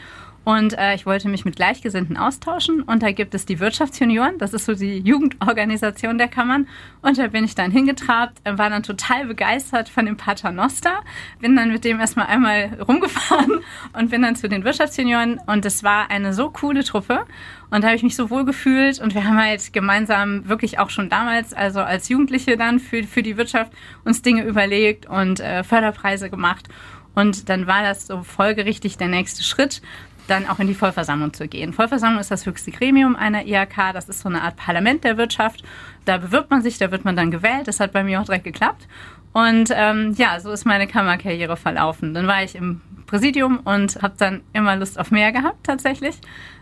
und 0.45 0.77
äh, 0.77 0.93
ich 0.93 1.07
wollte 1.07 1.27
mich 1.27 1.43
mit 1.43 1.55
Gleichgesinnten 1.55 2.17
austauschen. 2.17 2.83
Und 2.83 3.01
da 3.01 3.11
gibt 3.11 3.33
es 3.33 3.47
die 3.47 3.59
Wirtschaftsjunioren, 3.59 4.37
das 4.37 4.53
ist 4.53 4.65
so 4.65 4.75
die 4.75 4.99
Jugendorganisation 4.99 6.19
der 6.19 6.27
Kammern. 6.27 6.67
Und 7.01 7.17
da 7.17 7.27
bin 7.27 7.43
ich 7.43 7.55
dann 7.55 7.71
hingetrabt, 7.71 8.37
äh, 8.43 8.55
war 8.55 8.69
dann 8.69 8.83
total 8.83 9.25
begeistert 9.25 9.89
von 9.89 10.05
dem 10.05 10.17
Paternoster. 10.17 11.01
Bin 11.39 11.55
dann 11.55 11.71
mit 11.71 11.83
dem 11.83 11.99
erstmal 11.99 12.27
einmal 12.27 12.77
rumgefahren 12.87 13.61
und 13.93 14.11
bin 14.11 14.21
dann 14.21 14.35
zu 14.35 14.47
den 14.47 14.63
Wirtschaftsjunioren. 14.63 15.39
Und 15.47 15.65
es 15.65 15.83
war 15.83 16.11
eine 16.11 16.31
so 16.31 16.51
coole 16.51 16.83
Truppe. 16.83 17.25
Und 17.71 17.83
da 17.83 17.87
habe 17.87 17.95
ich 17.95 18.03
mich 18.03 18.15
so 18.15 18.29
wohl 18.29 18.45
gefühlt. 18.45 18.99
Und 18.99 19.15
wir 19.15 19.23
haben 19.23 19.41
halt 19.41 19.73
gemeinsam 19.73 20.47
wirklich 20.47 20.77
auch 20.77 20.91
schon 20.91 21.09
damals, 21.09 21.55
also 21.55 21.79
als 21.79 22.07
Jugendliche 22.07 22.55
dann 22.55 22.79
für, 22.79 23.03
für 23.03 23.23
die 23.23 23.37
Wirtschaft, 23.37 23.73
uns 24.03 24.21
Dinge 24.21 24.43
überlegt 24.43 25.07
und 25.07 25.39
äh, 25.39 25.63
Förderpreise 25.63 26.29
gemacht. 26.29 26.67
Und 27.15 27.49
dann 27.49 27.65
war 27.65 27.81
das 27.81 28.05
so 28.05 28.21
folgerichtig 28.21 28.97
der 28.97 29.07
nächste 29.07 29.41
Schritt 29.41 29.81
dann 30.27 30.47
auch 30.47 30.59
in 30.59 30.67
die 30.67 30.73
Vollversammlung 30.73 31.33
zu 31.33 31.47
gehen. 31.47 31.73
Vollversammlung 31.73 32.19
ist 32.19 32.31
das 32.31 32.45
höchste 32.45 32.71
Gremium 32.71 33.15
einer 33.15 33.45
IHK, 33.45 33.93
das 33.93 34.09
ist 34.09 34.21
so 34.21 34.29
eine 34.29 34.41
Art 34.41 34.55
Parlament 34.57 35.03
der 35.03 35.17
Wirtschaft. 35.17 35.63
Da 36.05 36.17
bewirbt 36.17 36.51
man 36.51 36.61
sich, 36.61 36.77
da 36.77 36.91
wird 36.91 37.05
man 37.05 37.15
dann 37.15 37.31
gewählt. 37.31 37.67
Das 37.67 37.79
hat 37.79 37.91
bei 37.91 38.03
mir 38.03 38.21
auch 38.21 38.25
direkt 38.25 38.43
geklappt. 38.43 38.87
Und 39.33 39.69
ähm, 39.73 40.13
ja, 40.17 40.39
so 40.39 40.51
ist 40.51 40.65
meine 40.65 40.87
Kammerkarriere 40.87 41.57
verlaufen. 41.57 42.13
Dann 42.13 42.25
war 42.25 42.43
ich 42.43 42.55
im 42.55 42.79
Präsidium 43.05 43.59
und 43.59 44.01
habe 44.01 44.15
dann 44.17 44.41
immer 44.53 44.75
Lust 44.75 44.97
auf 44.97 45.11
mehr 45.11 45.31
gehabt 45.31 45.65
tatsächlich, 45.65 46.15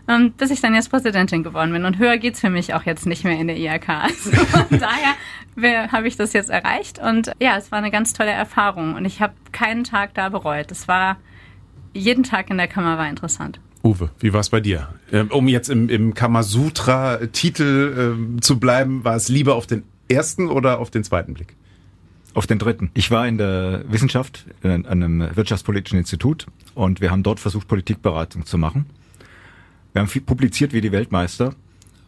ähm, 0.08 0.32
bis 0.32 0.50
ich 0.50 0.60
dann 0.60 0.74
jetzt 0.74 0.90
Präsidentin 0.90 1.42
geworden 1.42 1.72
bin. 1.72 1.84
Und 1.84 1.98
höher 1.98 2.18
geht's 2.18 2.40
für 2.40 2.50
mich 2.50 2.74
auch 2.74 2.82
jetzt 2.82 3.06
nicht 3.06 3.24
mehr 3.24 3.38
in 3.38 3.46
der 3.46 3.56
IHK. 3.56 3.88
Also 4.02 4.30
von 4.30 4.78
daher 4.78 5.92
habe 5.92 6.08
ich 6.08 6.16
das 6.16 6.32
jetzt 6.32 6.50
erreicht. 6.50 6.98
Und 6.98 7.30
ja, 7.38 7.56
es 7.56 7.70
war 7.70 7.78
eine 7.78 7.92
ganz 7.92 8.12
tolle 8.12 8.32
Erfahrung. 8.32 8.96
Und 8.96 9.04
ich 9.04 9.22
habe 9.22 9.34
keinen 9.52 9.84
Tag 9.84 10.14
da 10.14 10.28
bereut. 10.28 10.72
Es 10.72 10.88
war 10.88 11.16
jeden 11.94 12.24
Tag 12.24 12.50
in 12.50 12.58
der 12.58 12.68
Kammer 12.68 12.98
war 12.98 13.08
interessant. 13.08 13.60
Uwe, 13.82 14.10
wie 14.18 14.32
war 14.32 14.40
es 14.40 14.48
bei 14.48 14.60
dir? 14.60 14.88
Ähm, 15.12 15.30
um 15.30 15.46
jetzt 15.48 15.68
im, 15.68 15.88
im 15.88 16.14
Kamasutra-Titel 16.14 17.94
ähm, 17.98 18.42
zu 18.42 18.58
bleiben, 18.58 19.04
war 19.04 19.14
es 19.16 19.28
lieber 19.28 19.54
auf 19.54 19.66
den 19.66 19.84
ersten 20.08 20.48
oder 20.48 20.78
auf 20.80 20.90
den 20.90 21.04
zweiten 21.04 21.34
Blick? 21.34 21.54
Auf 22.32 22.46
den 22.46 22.58
dritten. 22.58 22.90
Ich 22.94 23.10
war 23.10 23.28
in 23.28 23.38
der 23.38 23.84
Wissenschaft 23.86 24.46
an 24.62 24.86
einem 24.86 25.36
wirtschaftspolitischen 25.36 25.98
Institut 25.98 26.46
und 26.74 27.00
wir 27.00 27.10
haben 27.10 27.22
dort 27.22 27.40
versucht, 27.40 27.68
Politikberatung 27.68 28.44
zu 28.44 28.58
machen. 28.58 28.86
Wir 29.92 30.00
haben 30.00 30.08
viel 30.08 30.22
publiziert 30.22 30.72
wie 30.72 30.80
die 30.80 30.90
Weltmeister 30.90 31.54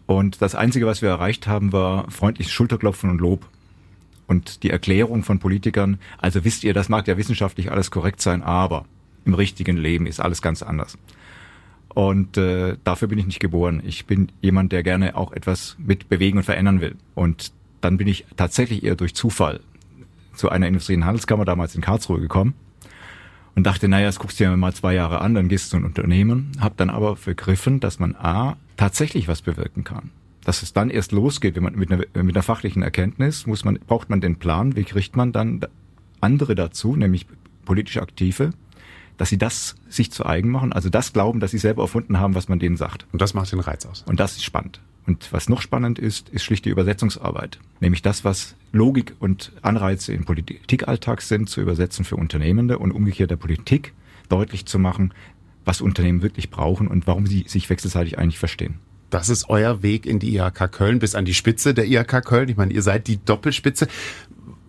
und 0.06 0.40
das 0.40 0.54
Einzige, 0.54 0.86
was 0.86 1.02
wir 1.02 1.10
erreicht 1.10 1.46
haben, 1.46 1.72
war 1.72 2.10
freundliches 2.10 2.52
Schulterklopfen 2.52 3.10
und 3.10 3.20
Lob. 3.20 3.46
Und 4.26 4.64
die 4.64 4.70
Erklärung 4.70 5.22
von 5.22 5.38
Politikern, 5.38 5.98
also 6.18 6.44
wisst 6.44 6.64
ihr, 6.64 6.74
das 6.74 6.88
mag 6.88 7.06
ja 7.06 7.16
wissenschaftlich 7.16 7.70
alles 7.70 7.92
korrekt 7.92 8.20
sein, 8.20 8.42
aber 8.42 8.86
im 9.26 9.34
richtigen 9.34 9.76
Leben 9.76 10.06
ist 10.06 10.20
alles 10.20 10.40
ganz 10.40 10.62
anders. 10.62 10.96
Und 11.88 12.36
äh, 12.36 12.76
dafür 12.84 13.08
bin 13.08 13.18
ich 13.18 13.26
nicht 13.26 13.40
geboren. 13.40 13.82
Ich 13.84 14.06
bin 14.06 14.30
jemand, 14.40 14.72
der 14.72 14.82
gerne 14.82 15.16
auch 15.16 15.32
etwas 15.32 15.76
mit 15.78 16.08
bewegen 16.08 16.38
und 16.38 16.44
verändern 16.44 16.80
will. 16.80 16.96
Und 17.14 17.52
dann 17.80 17.96
bin 17.96 18.06
ich 18.06 18.26
tatsächlich 18.36 18.84
eher 18.84 18.96
durch 18.96 19.14
Zufall 19.14 19.60
zu 20.34 20.50
einer 20.50 20.68
Industrie- 20.68 20.96
und 20.96 21.04
Handelskammer 21.04 21.44
damals 21.44 21.74
in 21.74 21.80
Karlsruhe 21.80 22.20
gekommen 22.20 22.54
und 23.54 23.66
dachte, 23.66 23.88
naja, 23.88 24.06
das 24.06 24.18
guckst 24.18 24.38
du 24.38 24.44
dir 24.44 24.56
mal 24.56 24.74
zwei 24.74 24.94
Jahre 24.94 25.20
an, 25.22 25.34
dann 25.34 25.48
gehst 25.48 25.72
du 25.72 25.78
in 25.78 25.82
ein 25.82 25.86
Unternehmen. 25.86 26.52
Hab 26.60 26.76
dann 26.76 26.90
aber 26.90 27.16
begriffen, 27.16 27.80
dass 27.80 27.98
man 27.98 28.14
A, 28.14 28.56
tatsächlich 28.76 29.28
was 29.28 29.40
bewirken 29.42 29.82
kann. 29.82 30.10
Dass 30.44 30.62
es 30.62 30.74
dann 30.74 30.90
erst 30.90 31.12
losgeht, 31.12 31.56
wenn 31.56 31.62
man 31.62 31.74
mit 31.74 31.90
einer, 31.90 32.04
mit 32.22 32.36
einer 32.36 32.42
fachlichen 32.42 32.82
Erkenntnis 32.82 33.46
muss 33.46 33.64
man, 33.64 33.78
braucht 33.86 34.10
man 34.10 34.20
den 34.20 34.36
Plan, 34.36 34.76
wie 34.76 34.84
kriegt 34.84 35.16
man 35.16 35.32
dann 35.32 35.60
andere 36.20 36.54
dazu, 36.54 36.94
nämlich 36.94 37.26
politisch 37.64 37.96
Aktive, 37.96 38.50
dass 39.16 39.28
sie 39.28 39.38
das 39.38 39.76
sich 39.88 40.10
zu 40.12 40.26
eigen 40.26 40.50
machen, 40.50 40.72
also 40.72 40.88
das 40.88 41.12
glauben, 41.12 41.40
dass 41.40 41.50
sie 41.50 41.58
selber 41.58 41.82
erfunden 41.82 42.18
haben, 42.18 42.34
was 42.34 42.48
man 42.48 42.58
denen 42.58 42.76
sagt. 42.76 43.06
Und 43.12 43.22
das 43.22 43.34
macht 43.34 43.50
den 43.52 43.60
Reiz 43.60 43.86
aus. 43.86 44.04
Und 44.06 44.20
das 44.20 44.36
ist 44.36 44.44
spannend. 44.44 44.80
Und 45.06 45.32
was 45.32 45.48
noch 45.48 45.62
spannend 45.62 45.98
ist, 45.98 46.28
ist 46.30 46.42
schlicht 46.42 46.64
die 46.64 46.70
Übersetzungsarbeit. 46.70 47.58
Nämlich 47.80 48.02
das, 48.02 48.24
was 48.24 48.56
Logik 48.72 49.14
und 49.20 49.52
Anreize 49.62 50.12
im 50.12 50.24
Politikalltag 50.24 51.22
sind, 51.22 51.48
zu 51.48 51.60
übersetzen 51.60 52.04
für 52.04 52.16
Unternehmende 52.16 52.78
und 52.78 52.92
umgekehrt 52.92 53.30
der 53.30 53.36
Politik 53.36 53.94
deutlich 54.28 54.66
zu 54.66 54.78
machen, 54.78 55.14
was 55.64 55.80
Unternehmen 55.80 56.22
wirklich 56.22 56.50
brauchen 56.50 56.88
und 56.88 57.06
warum 57.06 57.26
sie 57.26 57.44
sich 57.46 57.70
wechselseitig 57.70 58.18
eigentlich 58.18 58.38
verstehen. 58.38 58.80
Das 59.10 59.28
ist 59.28 59.48
euer 59.48 59.82
Weg 59.82 60.04
in 60.04 60.18
die 60.18 60.34
IHK 60.34 60.72
Köln 60.72 60.98
bis 60.98 61.14
an 61.14 61.24
die 61.24 61.34
Spitze 61.34 61.74
der 61.74 61.86
IHK 61.86 62.24
Köln. 62.24 62.48
Ich 62.48 62.56
meine, 62.56 62.72
ihr 62.72 62.82
seid 62.82 63.06
die 63.06 63.24
Doppelspitze. 63.24 63.86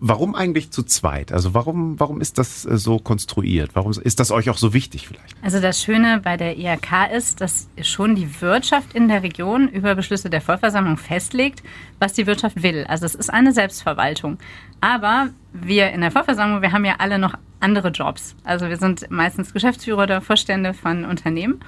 Warum 0.00 0.34
eigentlich 0.36 0.70
zu 0.70 0.84
zweit? 0.84 1.32
Also 1.32 1.54
warum, 1.54 1.98
warum 1.98 2.20
ist 2.20 2.38
das 2.38 2.64
äh, 2.64 2.76
so 2.76 2.98
konstruiert? 2.98 3.70
Warum 3.74 3.92
ist 3.92 4.20
das 4.20 4.30
euch 4.30 4.48
auch 4.48 4.58
so 4.58 4.72
wichtig 4.72 5.08
vielleicht? 5.08 5.34
Also 5.42 5.60
das 5.60 5.82
Schöne 5.82 6.20
bei 6.22 6.36
der 6.36 6.56
IHK 6.56 7.10
ist, 7.12 7.40
dass 7.40 7.68
schon 7.82 8.14
die 8.14 8.40
Wirtschaft 8.40 8.94
in 8.94 9.08
der 9.08 9.22
Region 9.22 9.68
über 9.68 9.94
Beschlüsse 9.94 10.30
der 10.30 10.40
Vollversammlung 10.40 10.96
festlegt, 10.96 11.62
was 11.98 12.12
die 12.12 12.26
Wirtschaft 12.26 12.62
will. 12.62 12.84
Also 12.88 13.06
es 13.06 13.14
ist 13.16 13.30
eine 13.30 13.52
Selbstverwaltung. 13.52 14.38
Aber 14.80 15.30
wir 15.52 15.90
in 15.90 16.00
der 16.00 16.12
Vollversammlung, 16.12 16.62
wir 16.62 16.72
haben 16.72 16.84
ja 16.84 16.96
alle 16.98 17.18
noch 17.18 17.34
andere 17.60 17.88
Jobs. 17.88 18.36
Also 18.44 18.68
wir 18.68 18.76
sind 18.76 19.10
meistens 19.10 19.52
Geschäftsführer 19.52 20.04
oder 20.04 20.20
Vorstände 20.20 20.74
von 20.74 21.04
Unternehmen. 21.04 21.60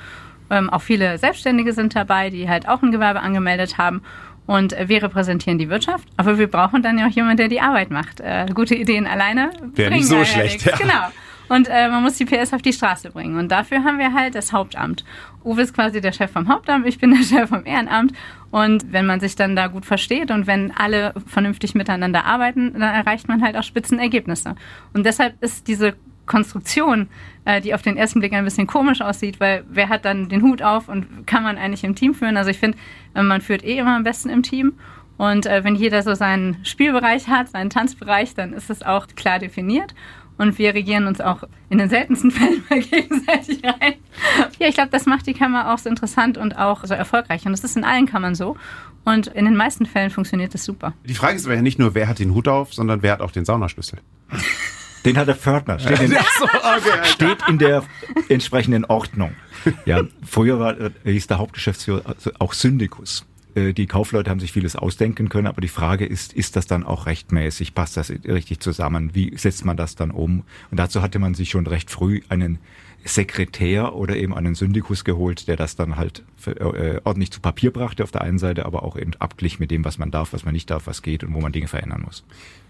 Ähm, 0.50 0.68
auch 0.68 0.82
viele 0.82 1.16
Selbstständige 1.18 1.72
sind 1.72 1.94
dabei, 1.94 2.30
die 2.30 2.48
halt 2.48 2.68
auch 2.68 2.82
ein 2.82 2.90
Gewerbe 2.90 3.20
angemeldet 3.20 3.78
haben. 3.78 4.02
Und 4.50 4.74
wir 4.88 5.00
repräsentieren 5.00 5.58
die 5.58 5.68
Wirtschaft, 5.68 6.08
aber 6.16 6.36
wir 6.36 6.48
brauchen 6.48 6.82
dann 6.82 6.98
ja 6.98 7.06
auch 7.06 7.10
jemanden, 7.10 7.36
der 7.36 7.46
die 7.46 7.60
Arbeit 7.60 7.92
macht. 7.92 8.18
Äh, 8.18 8.46
gute 8.52 8.74
Ideen 8.74 9.06
alleine. 9.06 9.52
Wäre 9.76 9.92
nicht 9.92 10.06
so 10.06 10.24
schlecht. 10.24 10.66
Ja. 10.66 10.76
Genau. 10.76 11.06
Und 11.48 11.68
äh, 11.68 11.88
man 11.88 12.02
muss 12.02 12.16
die 12.16 12.24
PS 12.24 12.52
auf 12.52 12.60
die 12.60 12.72
Straße 12.72 13.12
bringen. 13.12 13.38
Und 13.38 13.52
dafür 13.52 13.84
haben 13.84 14.00
wir 14.00 14.12
halt 14.12 14.34
das 14.34 14.52
Hauptamt. 14.52 15.04
Uwe 15.44 15.62
ist 15.62 15.72
quasi 15.72 16.00
der 16.00 16.10
Chef 16.10 16.32
vom 16.32 16.48
Hauptamt, 16.48 16.84
ich 16.88 16.98
bin 16.98 17.12
der 17.12 17.22
Chef 17.22 17.48
vom 17.48 17.64
Ehrenamt. 17.64 18.12
Und 18.50 18.92
wenn 18.92 19.06
man 19.06 19.20
sich 19.20 19.36
dann 19.36 19.54
da 19.54 19.68
gut 19.68 19.86
versteht 19.86 20.32
und 20.32 20.48
wenn 20.48 20.72
alle 20.76 21.14
vernünftig 21.28 21.76
miteinander 21.76 22.24
arbeiten, 22.24 22.72
dann 22.72 22.82
erreicht 22.82 23.28
man 23.28 23.44
halt 23.44 23.56
auch 23.56 23.62
Spitzenergebnisse. 23.62 24.56
Und 24.92 25.06
deshalb 25.06 25.40
ist 25.40 25.68
diese 25.68 25.94
Konstruktion, 26.30 27.08
äh, 27.44 27.60
die 27.60 27.74
auf 27.74 27.82
den 27.82 27.96
ersten 27.96 28.20
Blick 28.20 28.32
ein 28.32 28.44
bisschen 28.44 28.68
komisch 28.68 29.00
aussieht, 29.00 29.40
weil 29.40 29.64
wer 29.68 29.88
hat 29.88 30.04
dann 30.04 30.28
den 30.28 30.42
Hut 30.42 30.62
auf 30.62 30.88
und 30.88 31.26
kann 31.26 31.42
man 31.42 31.58
eigentlich 31.58 31.82
im 31.82 31.96
Team 31.96 32.14
führen? 32.14 32.36
Also 32.36 32.50
ich 32.50 32.58
finde, 32.58 32.78
äh, 33.14 33.22
man 33.22 33.40
führt 33.40 33.64
eh 33.64 33.78
immer 33.78 33.96
am 33.96 34.04
besten 34.04 34.30
im 34.30 34.42
Team. 34.42 34.74
Und 35.16 35.44
äh, 35.46 35.64
wenn 35.64 35.74
jeder 35.74 36.02
so 36.02 36.14
seinen 36.14 36.64
Spielbereich 36.64 37.26
hat, 37.28 37.48
seinen 37.48 37.68
Tanzbereich, 37.68 38.34
dann 38.34 38.52
ist 38.52 38.70
es 38.70 38.82
auch 38.82 39.08
klar 39.16 39.38
definiert. 39.40 39.94
Und 40.38 40.56
wir 40.58 40.72
regieren 40.72 41.06
uns 41.06 41.20
auch 41.20 41.42
in 41.68 41.78
den 41.78 41.90
seltensten 41.90 42.30
Fällen 42.30 42.62
mal 42.70 42.80
gegenseitig 42.80 43.62
rein. 43.64 43.94
Ja, 44.58 44.68
ich 44.68 44.74
glaube, 44.74 44.90
das 44.90 45.06
macht 45.06 45.26
die 45.26 45.34
Kammer 45.34 45.74
auch 45.74 45.78
so 45.78 45.90
interessant 45.90 46.38
und 46.38 46.56
auch 46.56 46.84
so 46.84 46.94
erfolgreich. 46.94 47.44
Und 47.44 47.52
das 47.52 47.64
ist 47.64 47.76
in 47.76 47.84
allen 47.84 48.06
Kammern 48.06 48.36
so. 48.36 48.56
Und 49.04 49.26
in 49.26 49.46
den 49.46 49.56
meisten 49.56 49.84
Fällen 49.84 50.10
funktioniert 50.10 50.54
das 50.54 50.64
super. 50.64 50.94
Die 51.04 51.14
Frage 51.14 51.36
ist 51.36 51.44
aber 51.44 51.56
ja 51.56 51.62
nicht 51.62 51.78
nur, 51.78 51.94
wer 51.94 52.06
hat 52.06 52.20
den 52.20 52.34
Hut 52.34 52.46
auf, 52.46 52.72
sondern 52.72 53.02
wer 53.02 53.14
hat 53.14 53.20
auch 53.20 53.32
den 53.32 53.44
Saunaschlüssel. 53.44 53.98
Den 55.04 55.16
hat 55.16 55.28
der 55.28 55.36
Pförtner. 55.36 55.78
Steht 55.78 56.00
in, 56.00 56.10
so, 56.38 56.44
okay, 56.44 57.04
steht 57.04 57.38
in 57.48 57.58
der 57.58 57.84
entsprechenden 58.28 58.84
Ordnung. 58.84 59.32
Ja, 59.84 60.02
früher 60.26 60.58
war, 60.58 60.78
äh, 60.80 60.90
hieß 61.04 61.26
der 61.26 61.38
Hauptgeschäftsführer 61.38 62.02
also 62.06 62.30
auch 62.38 62.52
Syndikus. 62.52 63.26
Äh, 63.54 63.72
die 63.72 63.86
Kaufleute 63.86 64.30
haben 64.30 64.40
sich 64.40 64.52
vieles 64.52 64.76
ausdenken 64.76 65.28
können, 65.28 65.46
aber 65.46 65.60
die 65.60 65.68
Frage 65.68 66.06
ist, 66.06 66.32
ist 66.32 66.56
das 66.56 66.66
dann 66.66 66.84
auch 66.84 67.06
rechtmäßig? 67.06 67.74
Passt 67.74 67.96
das 67.96 68.10
richtig 68.10 68.60
zusammen? 68.60 69.14
Wie 69.14 69.36
setzt 69.36 69.64
man 69.64 69.76
das 69.76 69.96
dann 69.96 70.10
um? 70.10 70.44
Und 70.70 70.78
dazu 70.78 71.02
hatte 71.02 71.18
man 71.18 71.34
sich 71.34 71.50
schon 71.50 71.66
recht 71.66 71.90
früh 71.90 72.20
einen 72.28 72.58
Sekretär 73.02 73.94
oder 73.94 74.16
eben 74.16 74.34
einen 74.34 74.54
Syndikus 74.54 75.04
geholt, 75.04 75.48
der 75.48 75.56
das 75.56 75.74
dann 75.74 75.96
halt 75.96 76.22
für, 76.36 76.50
äh, 76.50 77.00
ordentlich 77.04 77.30
zu 77.30 77.40
Papier 77.40 77.72
brachte 77.72 78.02
auf 78.02 78.10
der 78.10 78.20
einen 78.20 78.38
Seite, 78.38 78.66
aber 78.66 78.82
auch 78.82 78.96
eben 78.96 79.12
abglich 79.18 79.58
mit 79.58 79.70
dem, 79.70 79.86
was 79.86 79.96
man 79.96 80.10
darf, 80.10 80.34
was 80.34 80.44
man 80.44 80.52
nicht 80.52 80.68
darf, 80.68 80.86
was 80.86 81.00
geht 81.00 81.24
und 81.24 81.32
wo 81.32 81.40
man 81.40 81.52
Dinge 81.52 81.68
verändern 81.68 82.02
muss 82.04 82.24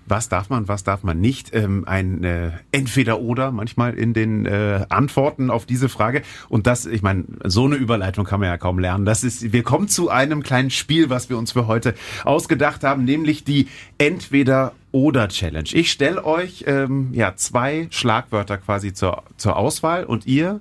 was 0.07 0.29
darf 0.29 0.51
man, 0.51 0.69
was 0.69 0.85
darf 0.85 1.03
man 1.03 1.21
nicht. 1.21 1.55
Ähm, 1.55 1.85
ein 1.87 2.25
äh, 2.25 2.51
Entweder-Oder 2.73 3.53
manchmal 3.53 3.95
in 3.95 4.13
den 4.13 4.47
äh, 4.47 4.85
Antworten 4.89 5.51
auf 5.51 5.67
diese 5.67 5.89
Frage. 5.89 6.23
Und 6.49 6.67
das, 6.67 6.87
ich 6.87 7.03
meine, 7.03 7.25
so 7.45 7.65
eine 7.65 7.77
Überleitung 7.77 8.25
kann 8.25 8.41
man 8.41 8.49
ja 8.49 8.59
kaum 8.59 8.79
lernen. 8.79 9.05
Das 9.05 9.25
ist, 9.25 9.53
wir 9.53 9.63
kommen 9.63 9.89
zu 9.89 10.11
einem 10.11 10.43
kleinen 10.43 10.71
Spiel, 10.71 11.11
was 11.11 11.29
wir 11.31 11.39
uns 11.39 11.53
für 11.53 11.67
heute 11.67 11.95
ausgedacht 12.25 12.85
haben, 12.85 13.05
nämlich 13.05 13.45
die 13.45 13.69
Entweder-Oder-Challenge. 13.99 15.71
Ich 15.73 15.91
stelle 15.91 16.25
euch 16.25 16.65
ähm, 16.67 17.11
ja 17.13 17.35
zwei 17.37 17.89
Schlagwörter 17.91 18.59
quasi 18.59 18.93
zur, 18.93 19.23
zur 19.37 19.57
Auswahl 19.57 20.05
und 20.05 20.27
ihr 20.27 20.61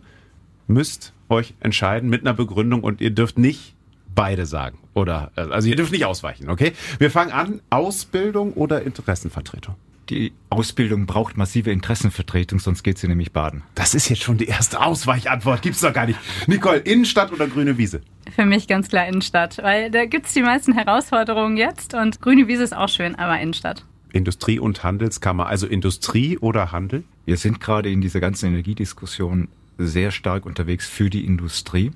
müsst 0.67 1.13
euch 1.29 1.53
entscheiden 1.59 2.09
mit 2.09 2.21
einer 2.21 2.33
Begründung 2.33 2.83
und 2.83 3.01
ihr 3.01 3.11
dürft 3.11 3.37
nicht 3.37 3.75
beide 4.15 4.45
sagen. 4.45 4.78
Oder, 4.93 5.31
äh, 5.35 5.41
also 5.41 5.67
ihr 5.67 5.75
dürft 5.75 5.91
nicht 5.91 6.05
ausweichen, 6.05 6.49
okay? 6.49 6.73
Wir 6.97 7.11
fangen 7.11 7.31
an. 7.31 7.61
Ausbildung 7.69 8.53
oder 8.53 8.81
Interessenvertretung? 8.83 9.75
Die 10.09 10.33
Ausbildung 10.49 11.05
braucht 11.05 11.37
massive 11.37 11.69
Interessenvertretung, 11.71 12.57
sonst 12.57 12.81
geht 12.81 12.97
sie 12.97 13.07
nämlich 13.07 13.31
baden. 13.31 13.61
Das 13.75 13.93
ist 13.93 14.09
jetzt 14.09 14.23
schon 14.23 14.39
die 14.39 14.47
erste 14.47 14.81
Ausweichantwort. 14.81 15.61
Gibt's 15.61 15.81
doch 15.81 15.93
gar 15.93 16.07
nicht. 16.07 16.17
Nicole, 16.47 16.79
Innenstadt 16.79 17.31
oder 17.31 17.47
grüne 17.47 17.77
Wiese? 17.77 18.01
Für 18.35 18.45
mich 18.45 18.67
ganz 18.67 18.89
klar 18.89 19.07
Innenstadt, 19.07 19.59
weil 19.59 19.91
da 19.91 20.05
gibt's 20.05 20.33
die 20.33 20.41
meisten 20.41 20.73
Herausforderungen 20.73 21.57
jetzt 21.57 21.93
und 21.93 22.21
grüne 22.21 22.47
Wiese 22.47 22.63
ist 22.63 22.75
auch 22.75 22.89
schön, 22.89 23.15
aber 23.15 23.39
Innenstadt. 23.39 23.85
Industrie- 24.11 24.57
und 24.57 24.83
Handelskammer, 24.83 25.45
also 25.45 25.67
Industrie 25.67 26.39
oder 26.39 26.71
Handel? 26.71 27.03
Wir 27.25 27.37
sind 27.37 27.59
gerade 27.59 27.91
in 27.91 28.01
dieser 28.01 28.19
ganzen 28.19 28.47
Energiediskussion 28.47 29.47
sehr 29.77 30.09
stark 30.09 30.47
unterwegs 30.47 30.87
für 30.87 31.11
die 31.11 31.25
Industrie. 31.25 31.91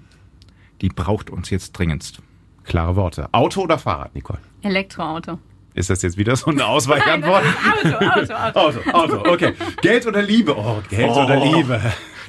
Die 0.82 0.90
braucht 0.90 1.32
uns 1.32 1.50
jetzt 1.50 1.72
dringendst. 1.72 2.22
Klare 2.64 2.96
Worte. 2.96 3.28
Auto 3.32 3.62
oder 3.62 3.78
Fahrrad, 3.78 4.14
Nicole? 4.16 4.40
Elektroauto. 4.62 5.40
Ist 5.74 5.90
das 5.90 6.02
jetzt 6.04 6.18
wieder 6.18 6.36
so 6.36 6.48
eine 6.52 6.66
Ausweichantwort? 6.68 7.44
Auto, 7.44 7.96
Auto, 7.98 8.34
Auto. 8.34 8.80
Auto, 8.92 8.92
Auto, 9.18 9.32
okay. 9.32 9.54
Geld 9.82 10.06
oder 10.06 10.22
Liebe? 10.22 10.56
Oh, 10.58 10.82
Geld 10.90 11.10
Oh. 11.12 11.24
oder 11.24 11.38
Liebe. 11.44 11.82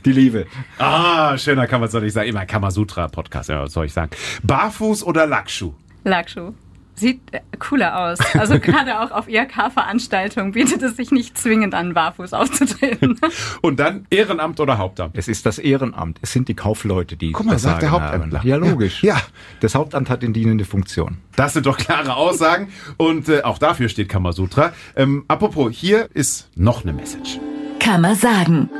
Die 0.04 0.12
Liebe. 0.12 0.46
Ah, 0.78 1.36
schöner 1.38 1.66
kann 1.66 1.80
man 1.80 1.86
es 1.86 1.92
doch 1.92 2.00
nicht 2.00 2.12
sagen. 2.12 2.28
Immer 2.28 2.44
Kamasutra-Podcast, 2.46 3.48
ja, 3.50 3.62
was 3.62 3.72
soll 3.72 3.86
ich 3.86 3.92
sagen. 3.92 4.10
Barfuß 4.42 5.02
oder 5.04 5.26
Lackschuh? 5.26 5.72
Lackschuh. 6.04 6.52
Sieht 6.96 7.20
äh, 7.32 7.40
cooler 7.58 7.98
aus. 7.98 8.18
Also 8.34 8.60
gerade 8.60 9.00
auch 9.00 9.10
auf 9.10 9.28
IHK-Veranstaltungen 9.28 10.52
bietet 10.52 10.82
es 10.82 10.96
sich 10.96 11.10
nicht 11.10 11.36
zwingend 11.36 11.74
an, 11.74 11.94
barfuß 11.94 12.32
aufzutreten. 12.32 13.18
Und 13.62 13.80
dann 13.80 14.06
Ehrenamt 14.10 14.60
oder 14.60 14.78
Hauptamt? 14.78 15.16
Es 15.16 15.26
ist 15.26 15.44
das 15.44 15.58
Ehrenamt. 15.58 16.18
Es 16.22 16.32
sind 16.32 16.48
die 16.48 16.54
Kaufleute, 16.54 17.16
die 17.16 17.32
Guck 17.32 17.46
mal, 17.46 17.52
das 17.52 17.62
sagt 17.62 17.82
der 17.82 17.90
Hauptamtler. 17.90 18.40
haben. 18.40 18.48
Ja, 18.48 18.56
logisch. 18.56 19.02
Ja. 19.02 19.16
Das 19.60 19.74
Hauptamt 19.74 20.08
hat 20.08 20.22
eine 20.22 20.32
dienende 20.32 20.64
Funktion. 20.64 21.18
Das 21.36 21.54
sind 21.54 21.66
doch 21.66 21.78
klare 21.78 22.14
Aussagen 22.14 22.68
und 22.96 23.28
äh, 23.28 23.42
auch 23.42 23.58
dafür 23.58 23.88
steht 23.88 24.08
Kamasutra. 24.08 24.72
Ähm, 24.94 25.24
apropos, 25.26 25.72
hier 25.74 26.08
ist 26.14 26.50
noch 26.56 26.84
eine 26.84 26.92
Message. 26.92 27.40
Kann 27.80 28.02
man 28.02 28.14
sagen. 28.14 28.70